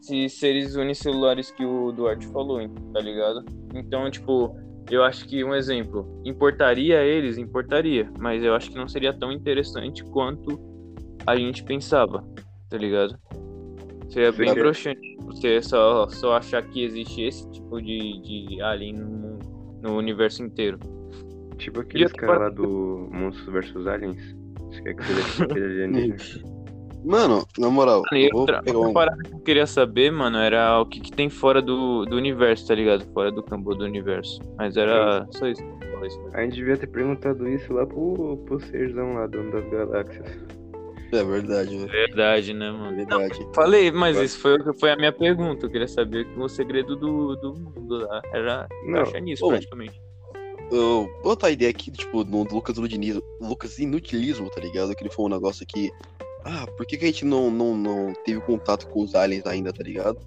[0.00, 2.60] esses seres unicelulares que o Duarte falou
[2.92, 4.56] tá ligado então tipo
[4.88, 9.32] eu acho que um exemplo importaria eles importaria mas eu acho que não seria tão
[9.32, 10.73] interessante quanto
[11.26, 12.24] a gente pensava
[12.68, 13.18] tá ligado
[14.08, 18.94] seria bem Seria- broxante você só só achar que existe esse tipo de, de alien
[18.94, 19.46] no, mundo-
[19.82, 20.78] no universo inteiro
[21.56, 24.36] Tipo aqueles caras lá do Monstros vs Aliens.
[24.58, 26.54] Você quer que seja tipo aquele alienígena?
[27.04, 30.38] Mano, na moral, Mano, eu vou outra, pegar outra parada que eu queria saber, mano,
[30.38, 33.04] era o que, que tem fora do, do universo, tá ligado?
[33.12, 34.40] Fora do campo do universo.
[34.58, 35.62] Mas era só isso.
[35.62, 36.30] Só isso mesmo.
[36.36, 40.38] A gente devia ter perguntado isso lá pro, pro serzão lá, dono das galáxias.
[41.16, 41.88] É verdade, velho.
[41.90, 42.96] Verdade, né, É mano?
[42.96, 43.46] verdade.
[43.54, 45.66] Falei, mas isso foi, que- foi a minha pergunta.
[45.66, 48.20] Eu queria saber o segredo do, do mundo lá.
[48.32, 49.00] Era Não.
[49.02, 50.00] achar nisso, Ô, praticamente.
[50.72, 50.80] Eu
[51.22, 54.94] vou botar a ideia aqui, tipo, no Lucas Inutilismo, Lucas Inutilismo, tá ligado?
[54.94, 55.90] Que ele falou um negócio aqui.
[56.44, 59.72] Ah, por que, que a gente não, não, não teve contato com os aliens ainda,
[59.72, 60.18] tá ligado?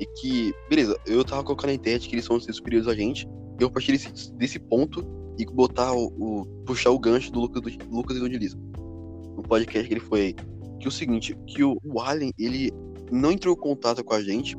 [0.00, 2.94] E que, beleza, eu tava colocando a ideia de que eles são seres superiores a
[2.94, 3.26] gente.
[3.60, 5.04] E eu partir desse, desse ponto
[5.38, 8.71] e botar o, o- puxar o gancho do Lucas, do Lucas Inutilismo.
[9.36, 10.34] No podcast que ele foi.
[10.78, 12.70] Que é o seguinte, que o, o Alien, ele
[13.10, 14.56] não entrou em contato com a gente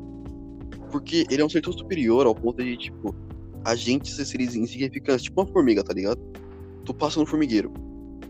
[0.90, 3.14] porque ele é um ser tão superior ao ponto de, tipo,
[3.64, 6.20] a gente ser seres insignificantes, tipo uma formiga, tá ligado?
[6.84, 7.72] Tu passa no formigueiro.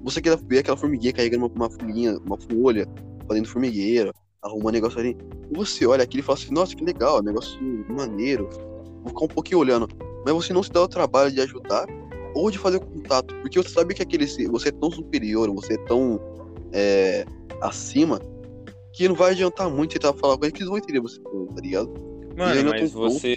[0.03, 2.87] Você quer ver aquela formiguinha carregando uma, uma folhinha, uma folha,
[3.29, 5.17] fazendo formigueiro, arruma um negócio ali.
[5.53, 8.49] Você olha aquilo e fala assim, nossa, que legal, negócio maneiro.
[9.03, 9.89] Vou ficar um pouquinho olhando.
[10.25, 11.87] Mas você não se dá o trabalho de ajudar
[12.35, 13.35] ou de fazer contato.
[13.37, 16.21] Porque você sabe que aquele você é tão superior, você é tão
[16.73, 17.25] é,
[17.61, 18.21] acima,
[18.93, 21.21] que não vai adiantar muito você tentar falar com eles que eles vão entender você,
[21.21, 21.93] tá ligado?
[22.37, 23.35] Mano, mas você.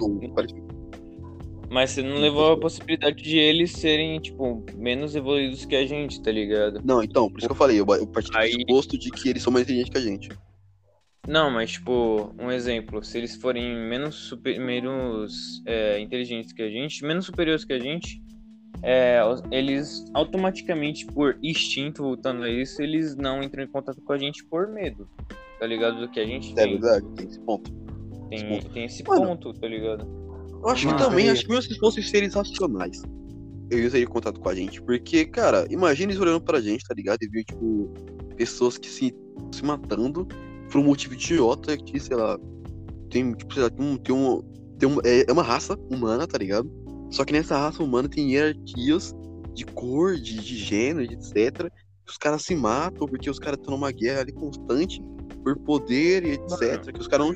[1.70, 6.22] Mas você não levou a possibilidade de eles serem, tipo, menos evoluídos que a gente,
[6.22, 6.82] tá ligado?
[6.84, 9.30] Não, então, por isso que eu falei, eu, eu parti do Aí- pressuposto de que
[9.30, 10.30] eles são mais inteligentes que a gente.
[11.28, 16.70] Não, mas tipo, um exemplo, se eles forem menos, super, menos é, inteligentes que a
[16.70, 18.22] gente, menos superiores que a gente,
[18.84, 19.20] é,
[19.52, 24.44] eles automaticamente, por instinto, voltando a isso, eles não entram em contato com a gente
[24.46, 25.08] por medo,
[25.60, 26.00] tá ligado?
[26.00, 26.72] Do que a gente É tem.
[26.80, 27.72] verdade, tem esse ponto.
[28.30, 29.22] Tem, tem esse Mano.
[29.28, 30.06] ponto, tá ligado?
[30.62, 33.02] Eu acho Mano, que também, e- acho que mesmo se fossem seres racionais,
[33.70, 34.82] eu ia ter contato com a gente.
[34.82, 37.20] Porque, cara, imagina eles olhando pra gente, tá ligado?
[37.22, 37.90] E ver, tipo,
[38.36, 39.14] pessoas que se,
[39.52, 40.28] se matando
[40.72, 42.38] por um motivo idiota que, sei lá,
[43.10, 44.42] tem, tipo, sei lá, tem, um, tem, um,
[44.78, 46.70] tem um, é, é uma raça humana, tá ligado?
[47.10, 49.16] Só que nessa raça humana tem hierarquias
[49.54, 51.72] de cor, de, de gênero, etc.
[52.06, 55.02] Os caras se matam porque os caras estão numa guerra ali constante
[55.44, 56.92] por poder e etc.
[56.94, 57.36] Que os caras não,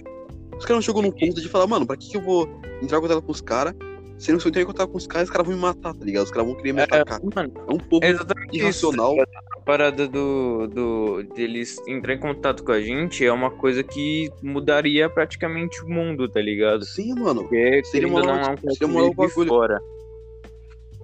[0.58, 2.48] os caras não chegam num ponto de falar, mano, pra que, que eu vou
[2.82, 3.74] entrar em contato com os caras?
[4.22, 6.06] Se eu não entrar em contato com os caras, os caras vão me matar, tá
[6.06, 6.24] ligado?
[6.26, 7.20] Os caras vão querer me atacar.
[7.36, 9.14] mano, É um pouco é exatamente irracional.
[9.16, 9.26] isso.
[9.58, 14.30] A parada do, do deles entrar em contato com a gente é uma coisa que
[14.44, 16.86] mudaria praticamente o mundo, tá ligado?
[16.86, 17.42] Sim, mano.
[17.42, 19.82] Porque Seria uma- não, é um seria uma fora.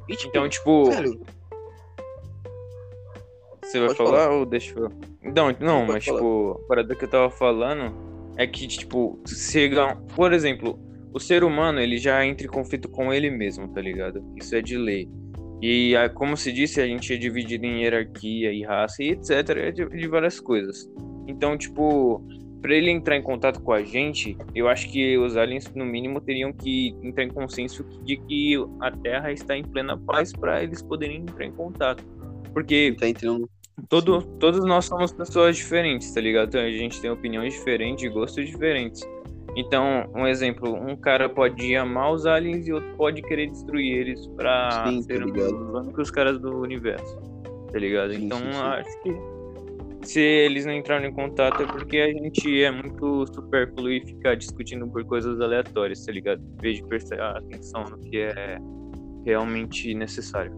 [0.07, 1.19] E, tipo, Então, tipo, velho,
[3.63, 4.29] você vai falar, falar.
[4.31, 4.89] ou deixa eu.
[5.23, 6.19] Não, não, Pode mas falar.
[6.19, 7.93] tipo, a parada que eu tava falando
[8.37, 9.95] é que, tipo, chega.
[10.15, 10.79] Por exemplo,
[11.17, 14.23] o ser humano ele já entra em conflito com ele mesmo, tá ligado?
[14.35, 15.09] Isso é de lei.
[15.59, 19.31] E ah, como se disse, a gente é dividido em hierarquia e raça e etc.
[19.57, 20.87] é De, várias coisas.
[21.27, 22.23] Então, tipo,
[22.61, 26.21] pra ele entrar em contato com a gente, eu acho que os aliens, no mínimo,
[26.21, 30.83] teriam que entrar em consenso de que a Terra está em plena paz pra eles
[30.83, 32.05] poderem entrar em contato.
[32.53, 33.49] Porque tá entrando.
[33.89, 36.49] Todo, todos nós somos pessoas diferentes, tá ligado?
[36.49, 39.01] Então, a gente tem opiniões diferentes e gostos diferentes.
[39.57, 44.27] Então, um exemplo, um cara pode amar os aliens e outro pode querer destruir eles
[44.35, 45.69] pra Sim, tá ser ligado.
[45.69, 47.17] os únicos caras do universo.
[47.71, 48.13] Tá ligado?
[48.13, 48.59] Sim, então, sim, sim.
[48.59, 53.89] acho que se eles não entraram em contato é porque a gente é muito supérfluo
[53.89, 56.39] e ficar discutindo por coisas aleatórias, tá ligado?
[56.39, 58.59] Em vez de prestar atenção no que é
[59.25, 60.53] realmente necessário.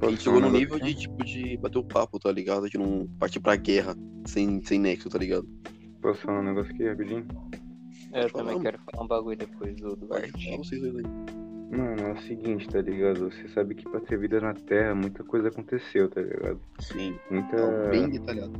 [0.00, 2.68] A gente chegou no nível de, tipo, de bater o papo, tá ligado?
[2.70, 5.46] De não partir pra guerra sem, sem nexo, tá ligado?
[6.00, 7.26] Posso falar um negócio aqui rapidinho?
[8.12, 8.64] É, Eu falar, também mano.
[8.64, 10.44] quero falar um bagulho depois do Pode Duarte.
[10.44, 11.02] falar vocês dois aí.
[11.76, 13.30] Mano, é o seguinte, tá ligado?
[13.30, 16.60] Você sabe que pra ter vida na Terra, muita coisa aconteceu, tá ligado?
[16.80, 17.16] Sim.
[17.30, 17.56] Muita.
[17.56, 18.52] Não, bem detalhado.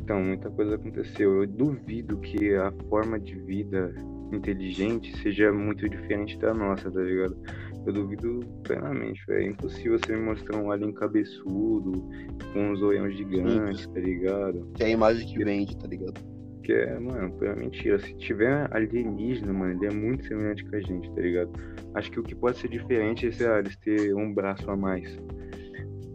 [0.00, 1.42] Então, muita coisa aconteceu.
[1.42, 3.92] Eu duvido que a forma de vida
[4.32, 7.36] inteligente seja muito diferente da nossa, tá ligado?
[7.84, 9.44] Eu duvido plenamente, velho.
[9.44, 12.08] É impossível você me mostrar um alien cabeçudo,
[12.52, 14.68] com um zoião gigante, tá ligado?
[14.74, 16.20] Que é a imagem que vende, tá ligado?
[16.62, 17.98] Que é, mano, pura mentira.
[17.98, 21.50] Se tiver alienígena, mano, ele é muito semelhante com a gente, tá ligado?
[21.94, 25.18] Acho que o que pode ser diferente é, eles ter um braço a mais.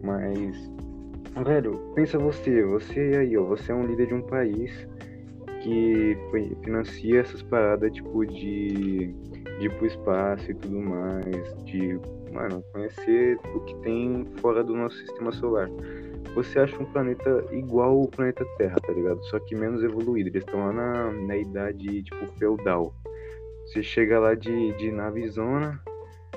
[0.02, 0.72] Mas,
[1.46, 4.88] velho, pensa você, você aí, ó, você é um líder de um país
[5.62, 6.18] que
[6.64, 9.14] financia essas paradas, tipo, de,
[9.60, 12.00] de ir pro espaço e tudo mais, de,
[12.32, 15.70] mano, conhecer o que tem fora do nosso sistema solar
[16.34, 19.24] você acha um planeta igual o planeta Terra, tá ligado?
[19.26, 20.30] Só que menos evoluído.
[20.30, 22.94] Eles estão lá na, na idade, tipo, feudal.
[23.66, 25.82] Você chega lá de, de navezona.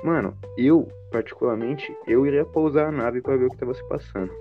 [0.02, 4.32] Mano, eu, particularmente, eu iria pousar a nave pra ver o que tava se passando.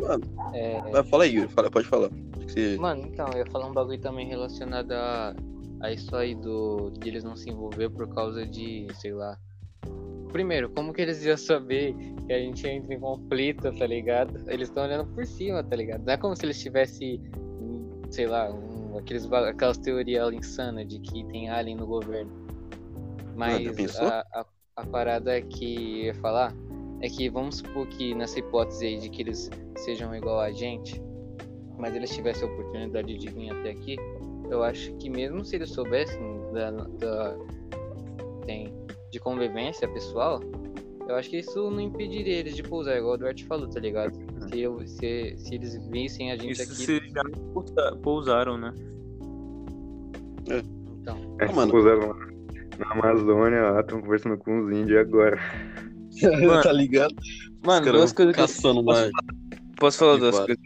[0.00, 1.48] Mano, É, vai, fala aí, Yuri.
[1.48, 2.10] Fala, pode falar.
[2.46, 5.34] Você- Mano, então, eu ia falar um bagulho também relacionado a,
[5.80, 9.38] a isso aí do, de eles não se envolver por causa de, sei lá.
[10.32, 11.94] Primeiro, como que eles iam saber
[12.26, 14.38] que a gente entra em conflito, tá ligado?
[14.50, 16.04] Eles estão olhando por cima, tá ligado?
[16.04, 17.22] Não é como se eles tivessem,
[18.10, 22.30] sei lá, um, aqueles, aquelas teorias insanas de que tem alien no governo.
[23.34, 26.54] Mas a, a, a parada que eu ia falar
[27.00, 31.00] é que vamos supor que nessa hipótese aí de que eles sejam igual a gente,
[31.78, 33.96] mas eles tivessem a oportunidade de vir até aqui,
[34.50, 36.20] eu acho que mesmo se eles soubessem
[36.52, 37.36] da, da
[38.46, 38.72] tem
[39.10, 40.40] de convivência pessoal,
[41.08, 44.12] eu acho que isso não impediria eles de pousar, igual o Duarte falou, tá ligado?
[44.48, 48.74] Se, eu, se, se eles vissem a gente Isso aqui, se já pousa- pousaram, né?
[51.00, 51.36] então.
[51.40, 51.70] É, mano.
[51.70, 52.16] pousaram lá
[52.78, 55.38] na Amazônia, lá, estão conversando com os índios agora.
[56.22, 57.14] Mano, tá ligado?
[57.64, 59.10] Mano, duas coisas que eu caçando posso, mais.
[59.76, 60.56] posso falar duas coisas.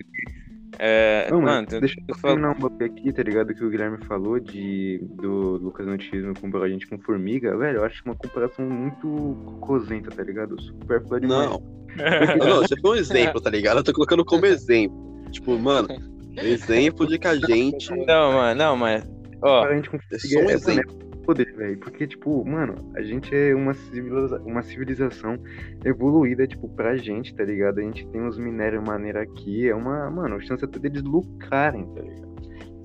[0.82, 3.54] É, Não, mano, deixa eu falo- terminar um bagulho aqui, tá ligado?
[3.54, 7.78] Que o Guilherme falou de do Lucas Notismo comparar a gente com formiga, velho.
[7.80, 9.06] Eu acho uma comparação muito
[9.44, 10.58] cocosenta, tá ligado?
[10.62, 11.50] Super demais.
[11.50, 11.62] Não.
[12.38, 13.76] Não, isso foi um exemplo, tá ligado?
[13.78, 14.96] Eu tô colocando como exemplo.
[15.30, 15.88] Tipo, mano,
[16.38, 17.90] exemplo de que a gente.
[18.06, 19.04] Não, mano, não, mas.
[19.42, 19.82] Ó, É
[20.18, 20.98] só um é exemplo.
[21.30, 21.78] Poder, velho.
[21.78, 25.38] Porque, tipo, mano, a gente é uma, civiliza- uma civilização
[25.84, 27.78] evoluída, tipo, pra gente, tá ligado?
[27.78, 29.68] A gente tem uns minérios maneira aqui.
[29.68, 32.30] É uma, mano, chance até deles lucrarem, tá ligado?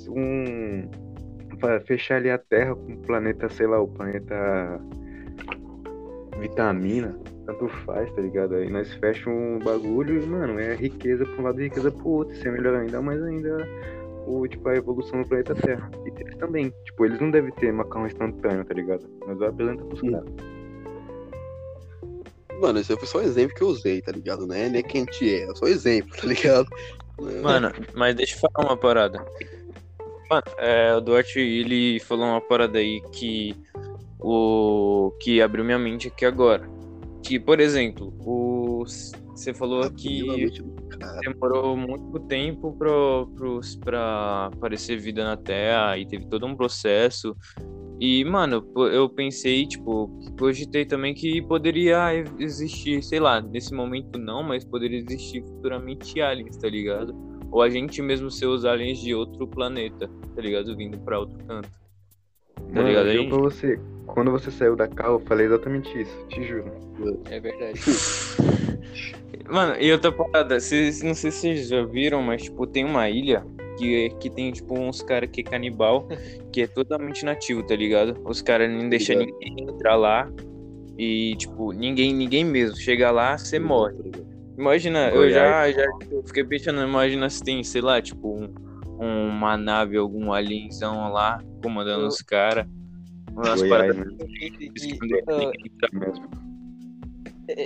[0.10, 0.90] Um.
[1.60, 4.80] Pra fechar ali a Terra com o planeta, sei lá, o planeta.
[6.40, 7.18] Vitamina.
[7.46, 8.56] Tanto faz, tá ligado?
[8.56, 12.08] Aí nós fechamos um bagulho e, mano, é riqueza pra um lado e riqueza pro
[12.08, 12.34] outro.
[12.34, 13.58] Isso é melhor ainda, mas ainda
[14.26, 15.90] o, tipo, a evolução do planeta Terra.
[16.06, 16.74] E eles também.
[16.86, 19.08] Tipo, eles não devem ter macarrão instantâneo, tá ligado?
[19.26, 20.30] Mas vai apresentar pros caras.
[22.62, 24.48] Mano, esse foi só um exemplo que eu usei, tá ligado?
[24.48, 24.70] Né?
[24.70, 26.68] Nem quem te é, é só exemplo, tá ligado?
[27.42, 29.26] Mano, mas deixa eu falar uma parada.
[30.30, 33.56] Mano, é, o Duarte, ele falou uma parada aí que
[34.20, 36.68] o que abriu minha mente aqui agora.
[37.22, 41.20] Que, por exemplo, o você falou que Minimamente do cara.
[41.22, 47.36] demorou muito tempo pro, pros, pra aparecer vida na Terra e teve todo um processo.
[48.00, 54.44] E, mano, eu pensei, tipo, cogitei também que poderia existir, sei lá, nesse momento não,
[54.44, 57.16] mas poderia existir futuramente aliens, tá ligado?
[57.52, 60.76] Ou a gente mesmo ser os aliens de outro planeta, tá ligado?
[60.76, 61.85] Vindo pra outro canto.
[62.56, 63.30] Tá Mano, ligado eu aí?
[63.30, 66.72] pra você, quando você saiu da carro, eu falei exatamente isso, te juro.
[67.30, 67.80] É verdade.
[69.50, 73.08] Mano, e outra parada, cês, não sei se vocês já viram, mas, tipo, tem uma
[73.10, 73.46] ilha
[73.78, 76.08] que, que tem, tipo, uns caras que é canibal,
[76.52, 78.20] que é totalmente nativo, tá ligado?
[78.26, 80.32] Os caras não deixam ninguém entrar lá
[80.98, 82.76] e, tipo, ninguém, ninguém mesmo.
[82.78, 83.94] Chega lá, você morre.
[84.58, 85.86] Imagina, eu já, já
[86.26, 88.54] fiquei pensando, imagina se tem, sei lá, tipo, um-
[88.98, 92.66] uma nave, algum alienzão lá, comandando Eu- os caras.
[93.32, 94.06] Umas Goiás, paradas né?
[94.18, 95.52] Eu pensei que que- não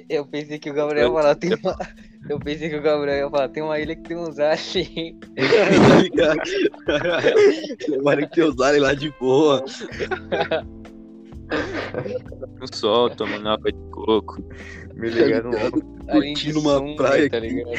[0.09, 1.77] eu- pensei que o Gabriel ia falar, tem uma...
[2.29, 5.15] Eu pensei que o Gabriel ia falar, tem uma ilha que tem uns aliens.
[6.15, 6.35] tá?
[7.87, 9.63] Tomara que teus aliens lá de boa.
[12.59, 14.43] no sol, tomando água de coco.
[14.95, 15.81] Me ligaram Tá ligado?
[16.11, 17.69] Curtindo uma praia tá ligado?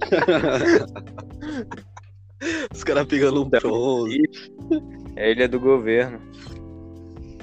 [2.74, 4.20] Os caras pegando um bronze.
[5.16, 6.18] É a ilha do governo.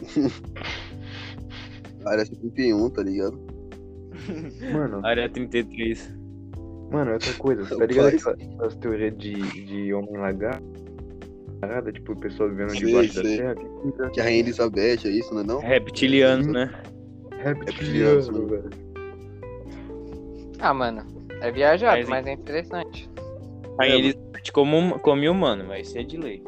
[2.05, 3.39] Área 71, tá ligado?
[4.71, 6.13] Mano, Área 33.
[6.91, 9.33] mano, outra coisa, você tá ligado aquela- aquelas teorias de,
[9.65, 10.63] de homem lagarto?
[11.59, 13.55] Parada, tipo, o pessoal vivendo debaixo da terra.
[14.13, 15.59] Que a Rainha Elizabeth, é isso, não é não?
[15.59, 16.71] Reptilianos, né?
[17.37, 18.69] reptiliano, reptiliano, velho.
[20.59, 21.03] Ah, mano,
[21.39, 23.09] é viajado, Mas, mas é interessante.
[23.81, 24.15] Aí É, eles
[24.53, 26.43] como come humano, mas isso é de lei.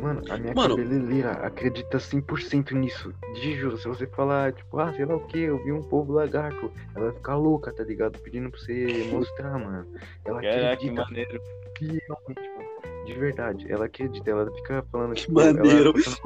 [0.00, 0.76] Mano, a minha Mano.
[0.76, 3.14] cabeleireira acredita 100% nisso.
[3.34, 6.12] De juro, se você falar, tipo, ah, sei lá o que, eu vi um povo
[6.12, 8.18] lagarto, ela vai ficar louca, tá ligado?
[8.18, 9.86] Pedindo pra você mostrar, mano.
[10.24, 11.40] Ela Caraca, que acredita maneiro.
[11.78, 13.04] fielmente, mano.
[13.06, 15.94] De verdade, ela acredita, ela fica falando, Que tipo, maneiro.
[15.94, 16.16] Ela,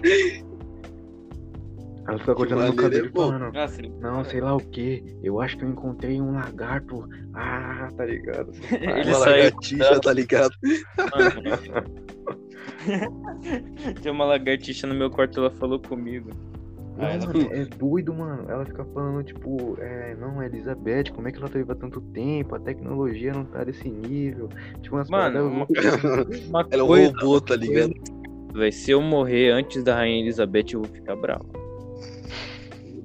[2.08, 3.52] ela fica cortando meu cabelo é falando,
[4.00, 7.06] não, sei lá o que, eu acho que eu encontrei um lagarto.
[7.34, 8.50] Ah, tá ligado?
[8.72, 9.44] ele Uma saiu.
[9.44, 10.54] lagartixa, tá ligado?
[14.00, 16.30] Tinha uma lagartixa no meu quarto, ela falou comigo.
[17.00, 18.44] Ah, ela- Mano, é doido, mano.
[18.50, 22.00] Ela fica falando, tipo, é, não, Elizabeth, como é que ela tá viva há tanto
[22.00, 22.56] tempo?
[22.56, 24.48] A tecnologia não tá desse nível.
[24.82, 26.46] Tipo, umas Mano, paradas uma, loucas.
[26.48, 27.92] uma Ela é um coisa, robô, tá ligado?
[28.52, 31.46] Vai, se eu morrer antes da Rainha Elizabeth, eu vou ficar bravo.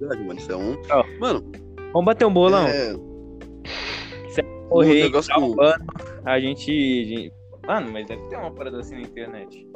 [0.04, 0.40] Verdade, mano.
[0.40, 0.82] Isso é um.
[0.90, 1.52] Ó, Mano,
[1.94, 2.68] Vamos bater um bolão?
[2.68, 2.94] é.
[4.70, 5.86] morrer um negócio ano,
[6.26, 7.32] a gente,
[7.68, 9.68] Mano, mas deve ter uma parada assim na internet.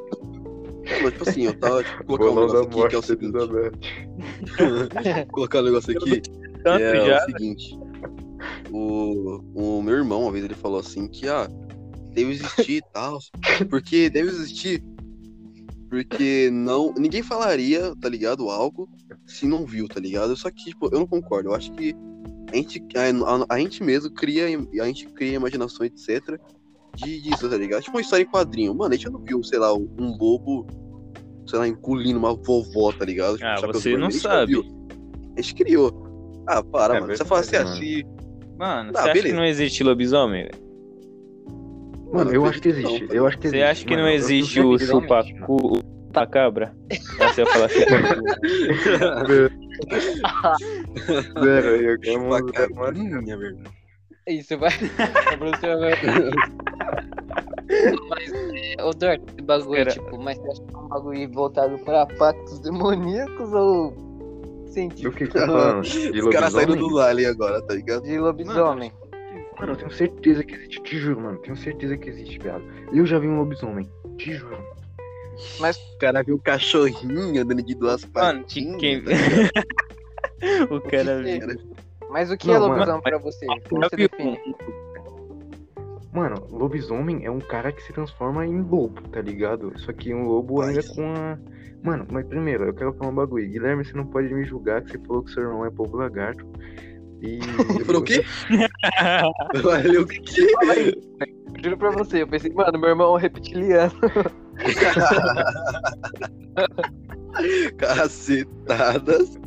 [1.01, 3.33] Não, tipo assim, eu tava tipo, colocar um negócio aqui que é o seguinte.
[5.31, 6.21] Colocar um negócio aqui.
[6.21, 6.31] que
[6.63, 7.17] Tanto é já.
[7.17, 7.79] o seguinte.
[8.71, 11.47] O, o meu irmão, uma vez, ele falou assim que, ah,
[12.13, 13.19] deve existir e tal.
[13.69, 14.83] Porque deve existir.
[15.89, 16.93] Porque não.
[16.97, 18.49] Ninguém falaria, tá ligado?
[18.49, 18.89] Algo
[19.25, 20.35] se não viu, tá ligado?
[20.35, 21.49] Só que, tipo, eu não concordo.
[21.49, 21.93] Eu acho que
[22.51, 24.45] a gente, a, a gente mesmo cria,
[24.81, 26.39] a gente cria imaginação, etc.
[26.95, 27.83] De, disso, tá ligado?
[27.83, 28.73] Tipo uma história em quadrinho.
[28.73, 30.65] Mano, a gente não viu, sei lá, um lobo,
[31.45, 33.35] sei lá, engolindo uma vovó, tá ligado?
[33.37, 34.53] Tipo, Ah, você não sabe.
[34.53, 34.63] viu.
[35.37, 36.43] A gente criou.
[36.47, 37.13] Ah, para, É mano.
[37.15, 37.69] Você verdade, fala assim, mano.
[37.69, 38.03] assim.
[38.57, 39.27] Mano, Ah, você acha beleza.
[39.27, 40.66] que não existe lobisomem, velho?
[42.13, 43.07] Mano, eu acho que existe.
[43.11, 43.71] Eu acho que Você existe.
[43.71, 44.03] acha que mano.
[44.07, 45.75] não existe o chupacu, o
[46.07, 46.75] chupacabra?
[47.19, 48.21] Ou você ia falar chupacu?
[51.43, 53.57] Zero, eu quero uma- Chupacabrinha, velho.
[54.27, 54.71] Isso vai.
[55.39, 56.31] vai-
[58.09, 58.31] mas,
[58.77, 61.77] é, ô Dort, esse bagulho, Cara- tipo, mas você acha que é um bagulho voltado
[61.79, 65.79] pra pactos demoníacos ou Do científico que que você tá falando?
[65.81, 68.03] Os caras saíram do lá ali agora, tá ligado?
[68.03, 68.91] de lobisomem?
[68.91, 69.06] Mano,
[69.61, 71.37] eu tenho certeza que existe, te juro, mano.
[71.39, 72.63] Tenho certeza que existe, viado.
[72.93, 74.57] Eu já vi um lobisomem, te juro.
[75.37, 78.79] O cara viu o cachorrinho andando de duas Mano, patinhas.
[78.79, 79.03] quem...
[79.03, 80.71] tá ligado?
[80.73, 81.77] o cara viu.
[82.09, 83.45] Mas o que Não, é mano, lobisomem pra você?
[83.69, 84.39] Como você define?
[86.13, 89.71] Mano, lobisomem é um cara que se transforma em lobo, tá ligado?
[89.79, 90.69] Só que um lobo Ai.
[90.69, 91.37] ainda com a.
[91.83, 93.47] Mano, mas primeiro, eu quero falar um bagulho.
[93.47, 96.43] Guilherme, você não pode me julgar que você falou que seu irmão é povo lagarto.
[97.21, 97.39] E.
[97.75, 98.23] Ele falou o quê?
[99.63, 100.21] Valeu, o quê?
[101.63, 103.91] Juro pra você, eu pensei, mano, meu irmão é um reptiliano.
[107.77, 109.39] Cacetadas.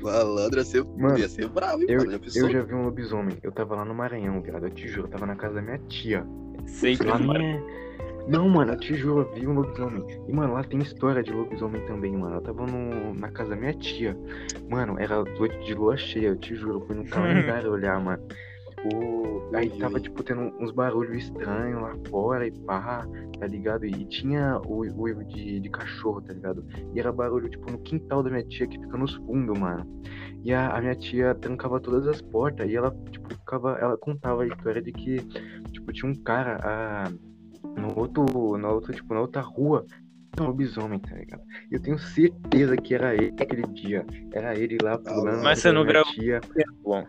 [0.00, 2.20] Malandro, ia ser, Mano, ia ser bravo, hein, Eu, mano?
[2.34, 3.36] Eu já vi um lobisomem.
[3.42, 4.66] Eu tava lá no Maranhão, viado.
[4.66, 6.26] Eu te juro, eu tava na casa da minha tia.
[6.66, 7.38] Sempre Lá mano.
[7.38, 7.62] minha...
[8.28, 10.04] Não, mano, eu te juro, eu vi um lobisomem.
[10.28, 12.36] E, mano, lá tem história de lobisomem também, mano.
[12.36, 13.14] Eu tava no...
[13.14, 14.16] na casa da minha tia.
[14.70, 16.80] Mano, era noite de lua cheia, eu te juro.
[16.80, 18.22] Eu fui no calendário olhar, mano.
[18.94, 19.50] O...
[19.54, 23.06] Aí tava, tipo, tendo uns barulhos estranhos lá fora e pá,
[23.38, 23.84] tá ligado?
[23.84, 26.64] E tinha o uivo de, de cachorro, tá ligado?
[26.94, 29.86] E era barulho, tipo, no quintal da minha tia, que fica nos fundos, mano.
[30.42, 33.78] E a, a minha tia trancava todas as portas e ela, tipo, ficava.
[33.78, 35.18] Ela contava a história de que,
[35.70, 37.12] tipo, tinha um cara ah,
[37.76, 38.56] no outro.
[38.58, 39.84] Na outra, tipo, na outra rua.
[40.40, 41.42] Um lobisomem, tá ligado?
[41.70, 44.06] E eu tenho certeza que era ele aquele dia.
[44.32, 45.42] Era ele lá pulando.
[45.42, 46.10] Mas você não gravou?
[46.14, 46.40] Tia.
[46.82, 47.04] Bom.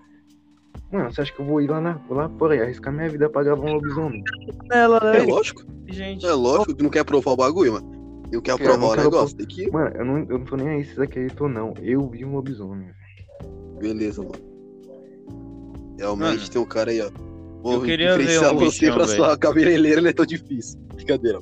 [0.92, 3.08] Mano, você acha que eu vou ir lá, na, vou lá fora e arriscar minha
[3.08, 4.22] vida pra gravar um lobisomem?
[4.72, 6.26] Ela, É lógico, gente.
[6.26, 8.24] é lógico que não quer provar o bagulho, mano.
[8.32, 9.72] Não quer Eu provar não o quero negócio, tem que.
[9.72, 11.74] Mano, eu não, eu não tô nem aí se vocês acreditam ou não.
[11.82, 13.80] Eu vi um lobisomem, velho.
[13.80, 14.54] Beleza, mano.
[15.98, 17.10] Realmente Mano, tem um cara aí, ó.
[17.64, 20.80] Eu queria ver um você bichão, pra sua cabeleireira, não é tão difícil.
[20.94, 21.40] Brincadeira.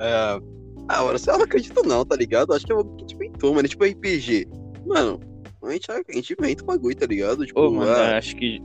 [0.00, 0.40] É...
[0.88, 2.52] Ah, mano, você não acredita não, tá ligado?
[2.52, 3.66] Acho que é algo que a gente inventou, mano.
[3.66, 4.48] É tipo RPG.
[4.84, 5.20] Mano,
[5.62, 7.46] a gente, a gente inventa o bagulho, tá ligado?
[7.46, 8.60] Tipo, Ô, mano, ah, acho que.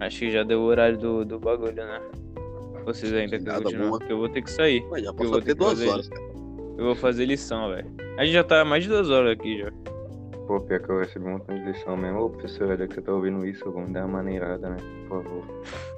[0.00, 2.00] Acho que já deu o horário do, do bagulho, né?
[2.84, 3.98] Vocês ainda querem Nada continuar?
[3.98, 4.84] Porque eu vou ter que sair.
[4.90, 6.22] mas já eu passou até duas horas, cara.
[6.78, 7.90] Eu vou fazer lição, velho.
[8.18, 9.70] A gente já tá há mais de duas horas aqui já.
[10.50, 12.22] Pô, pior que eu recebi um montão de lição mesmo.
[12.24, 14.78] Ô, professora, já que você tá ouvindo isso, vamos dar uma maneirada, né?
[15.08, 15.44] Por favor.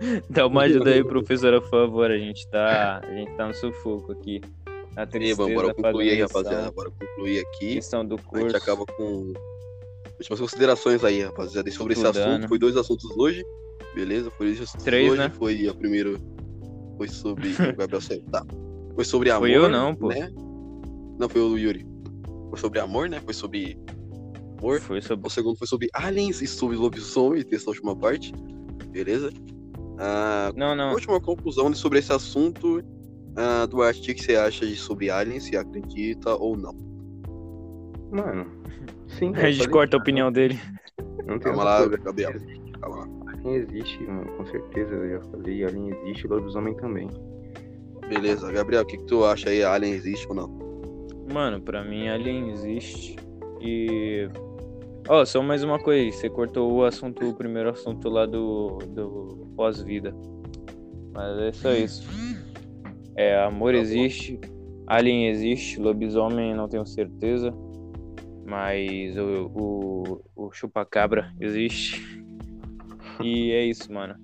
[0.28, 2.11] Dá uma ajuda aí, professora, por favor.
[2.11, 4.42] A gente tá, a gente tá no sufoco aqui.
[4.94, 6.70] A tristeza vamos, bora concluir aí, rapaziada.
[6.70, 7.76] Bora concluir aqui.
[7.76, 8.57] Questão do A gente curso.
[8.59, 9.32] acaba com
[10.18, 11.66] últimas considerações aí, rapaziada.
[11.70, 12.28] E sobre esse Estudando.
[12.32, 13.42] assunto, foi dois assuntos hoje.
[13.94, 14.30] Beleza?
[14.32, 15.18] Foi dois assuntos Três, hoje.
[15.18, 15.30] né?
[15.30, 16.11] Foi a primeira.
[16.98, 17.48] Foi sobre.
[17.72, 18.22] o Gabriel saiu.
[18.30, 18.44] Tá.
[18.94, 19.48] Foi sobre amor.
[19.48, 20.09] eu não, pô.
[20.09, 20.30] Né?
[21.18, 21.86] Não, foi o Yuri.
[22.50, 23.18] Foi sobre amor, né?
[23.24, 23.78] Foi sobre
[24.62, 24.80] amor.
[24.80, 25.26] Foi sobre.
[25.26, 28.32] O segundo foi sobre aliens e sobre lobisomem, essa última parte.
[28.90, 29.30] Beleza?
[29.98, 30.92] A Não, não.
[30.92, 32.82] última conclusão sobre esse assunto.
[33.36, 35.44] ah, Duarte, o que você acha de- sobre aliens?
[35.44, 36.74] Se acredita ou não?
[38.10, 38.46] Mano,
[39.08, 39.32] sim.
[39.36, 40.58] A gente corta a opinião dele.
[41.26, 41.86] Não tem Calma lá.
[41.86, 42.32] Gabriel.
[42.80, 43.08] Calma lá.
[43.32, 44.94] Alien existe, mano, com certeza.
[44.94, 47.08] Eu já falei, Alien existe, lobisomem também.
[48.08, 49.64] Beleza, Gabriel, o que, que tu acha aí?
[49.64, 50.48] Alien existe ou não?
[51.32, 53.16] Mano, pra mim Alien existe.
[53.60, 54.28] E.
[55.09, 56.12] Ó, só mais uma coisa aí.
[56.12, 60.14] Você cortou o assunto, o primeiro assunto lá do, do pós-vida.
[61.12, 62.09] Mas é só isso.
[63.16, 64.38] É, amor Tá existe.
[64.86, 65.80] Alien existe.
[65.80, 67.53] Lobisomem não tenho certeza.
[68.46, 72.00] Mas o, o, o chupacabra existe.
[73.20, 74.14] E é isso, mano.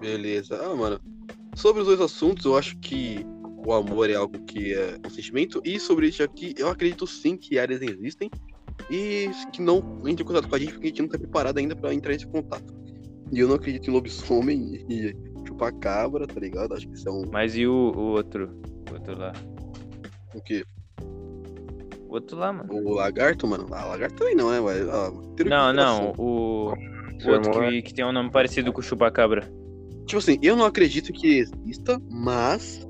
[0.00, 0.60] Beleza.
[0.62, 1.00] Ah, mano.
[1.54, 3.24] Sobre os dois assuntos, eu acho que
[3.66, 5.62] o amor é algo que é um sentimento.
[5.64, 8.30] E sobre isso aqui, eu acredito sim que aliens existem.
[8.88, 11.58] E que não entre em contato com a gente porque a gente não tá preparado
[11.58, 12.74] ainda pra entrar nesse contato.
[13.32, 15.14] E eu não acredito em lobisomem e
[15.46, 16.74] chupacabra, tá ligado?
[16.74, 17.22] Acho que isso é um.
[17.32, 18.60] Mas e o, o outro?
[18.90, 19.32] O outro lá?
[20.34, 20.64] O quê?
[22.08, 22.72] O outro lá, mano.
[22.72, 23.66] O lagarto, mano.
[23.72, 24.60] Ah, lagarto também não, né?
[24.60, 25.10] Mas, ah,
[25.44, 26.72] Não, não, o,
[27.24, 29.50] o outro irmão é- que, que tem um nome parecido com o chupacabra.
[30.06, 32.86] Tipo assim, eu não acredito que exista, mas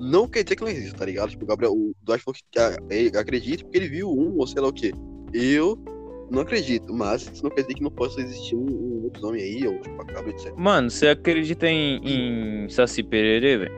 [0.00, 1.30] não quer dizer que não exista, tá ligado?
[1.30, 4.60] Tipo, o Gabriel, o Duarte falou que ah, acredita porque ele viu um ou sei
[4.60, 4.92] lá o quê.
[5.32, 5.78] Eu
[6.30, 9.66] não acredito, mas isso não quer dizer que não possa existir um, um lobisomem aí,
[9.66, 10.52] ou tipo, a cabra, etc.
[10.56, 13.72] Mano, você acredita em, em Saci Pererê, velho?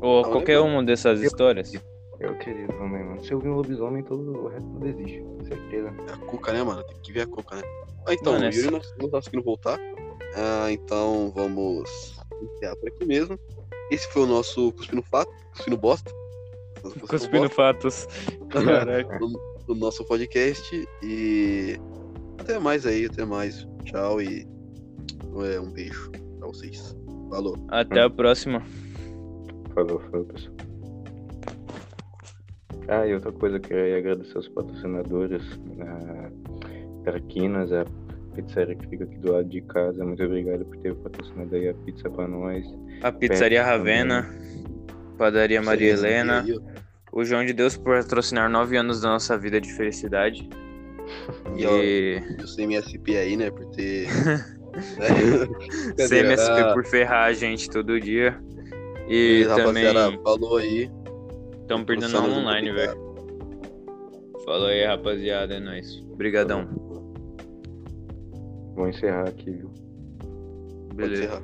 [0.00, 0.72] Ou Não, qualquer lembro.
[0.72, 1.72] uma dessas histórias?
[2.20, 3.24] Eu acredito também, mano.
[3.24, 5.20] Se eu vi um lobisomem, todo o resto tudo existe.
[5.20, 5.94] Com certeza.
[6.08, 6.82] É a cuca, né, mano?
[6.84, 7.62] Tem que ver a cuca, né?
[8.06, 9.78] Ah, então, Mano, o Yuri não, não tá conseguindo voltar.
[10.34, 13.38] Ah, então vamos encerrar por aqui mesmo.
[13.90, 16.10] Esse foi o nosso Cuspindo Fato, Cuspindo Bosta.
[16.82, 18.06] Nosso Cuspindo fatos.
[18.50, 19.18] Caraca.
[19.68, 20.88] O, o nosso podcast.
[21.02, 21.78] E
[22.38, 23.66] até mais aí, até mais.
[23.84, 24.46] Tchau e
[25.44, 26.96] é, um beijo pra vocês.
[27.30, 27.56] Falou.
[27.68, 28.62] Até a próxima.
[29.74, 30.54] Falou, falou, pessoal.
[32.88, 35.42] Ah, e outra coisa, eu queria agradecer aos patrocinadores,
[35.82, 36.30] a
[37.04, 37.84] Traquinas, a
[38.34, 40.02] pizzaria que fica aqui do lado de casa.
[40.04, 42.64] Muito obrigado por ter patrocinado aí a pizza pra nós.
[43.02, 44.34] A Pizzaria Ravena.
[45.18, 46.44] Padaria Maria Helena.
[47.12, 50.48] O João de Deus por patrocinar nove anos da nossa vida de felicidade.
[51.56, 54.08] E, ó, E o CMSP aí, né, por ter.
[55.96, 58.38] CMSP por ferrar a gente todo dia.
[59.08, 60.90] E beleza, também falou aí.
[61.62, 63.08] estão perdendo online, velho.
[64.44, 65.54] Falou aí, rapaziada.
[65.54, 66.02] É nóis.
[66.12, 66.68] Obrigadão.
[68.74, 69.70] Vou encerrar aqui, viu?
[70.88, 71.24] Pode Beleza.
[71.24, 71.42] encerrar.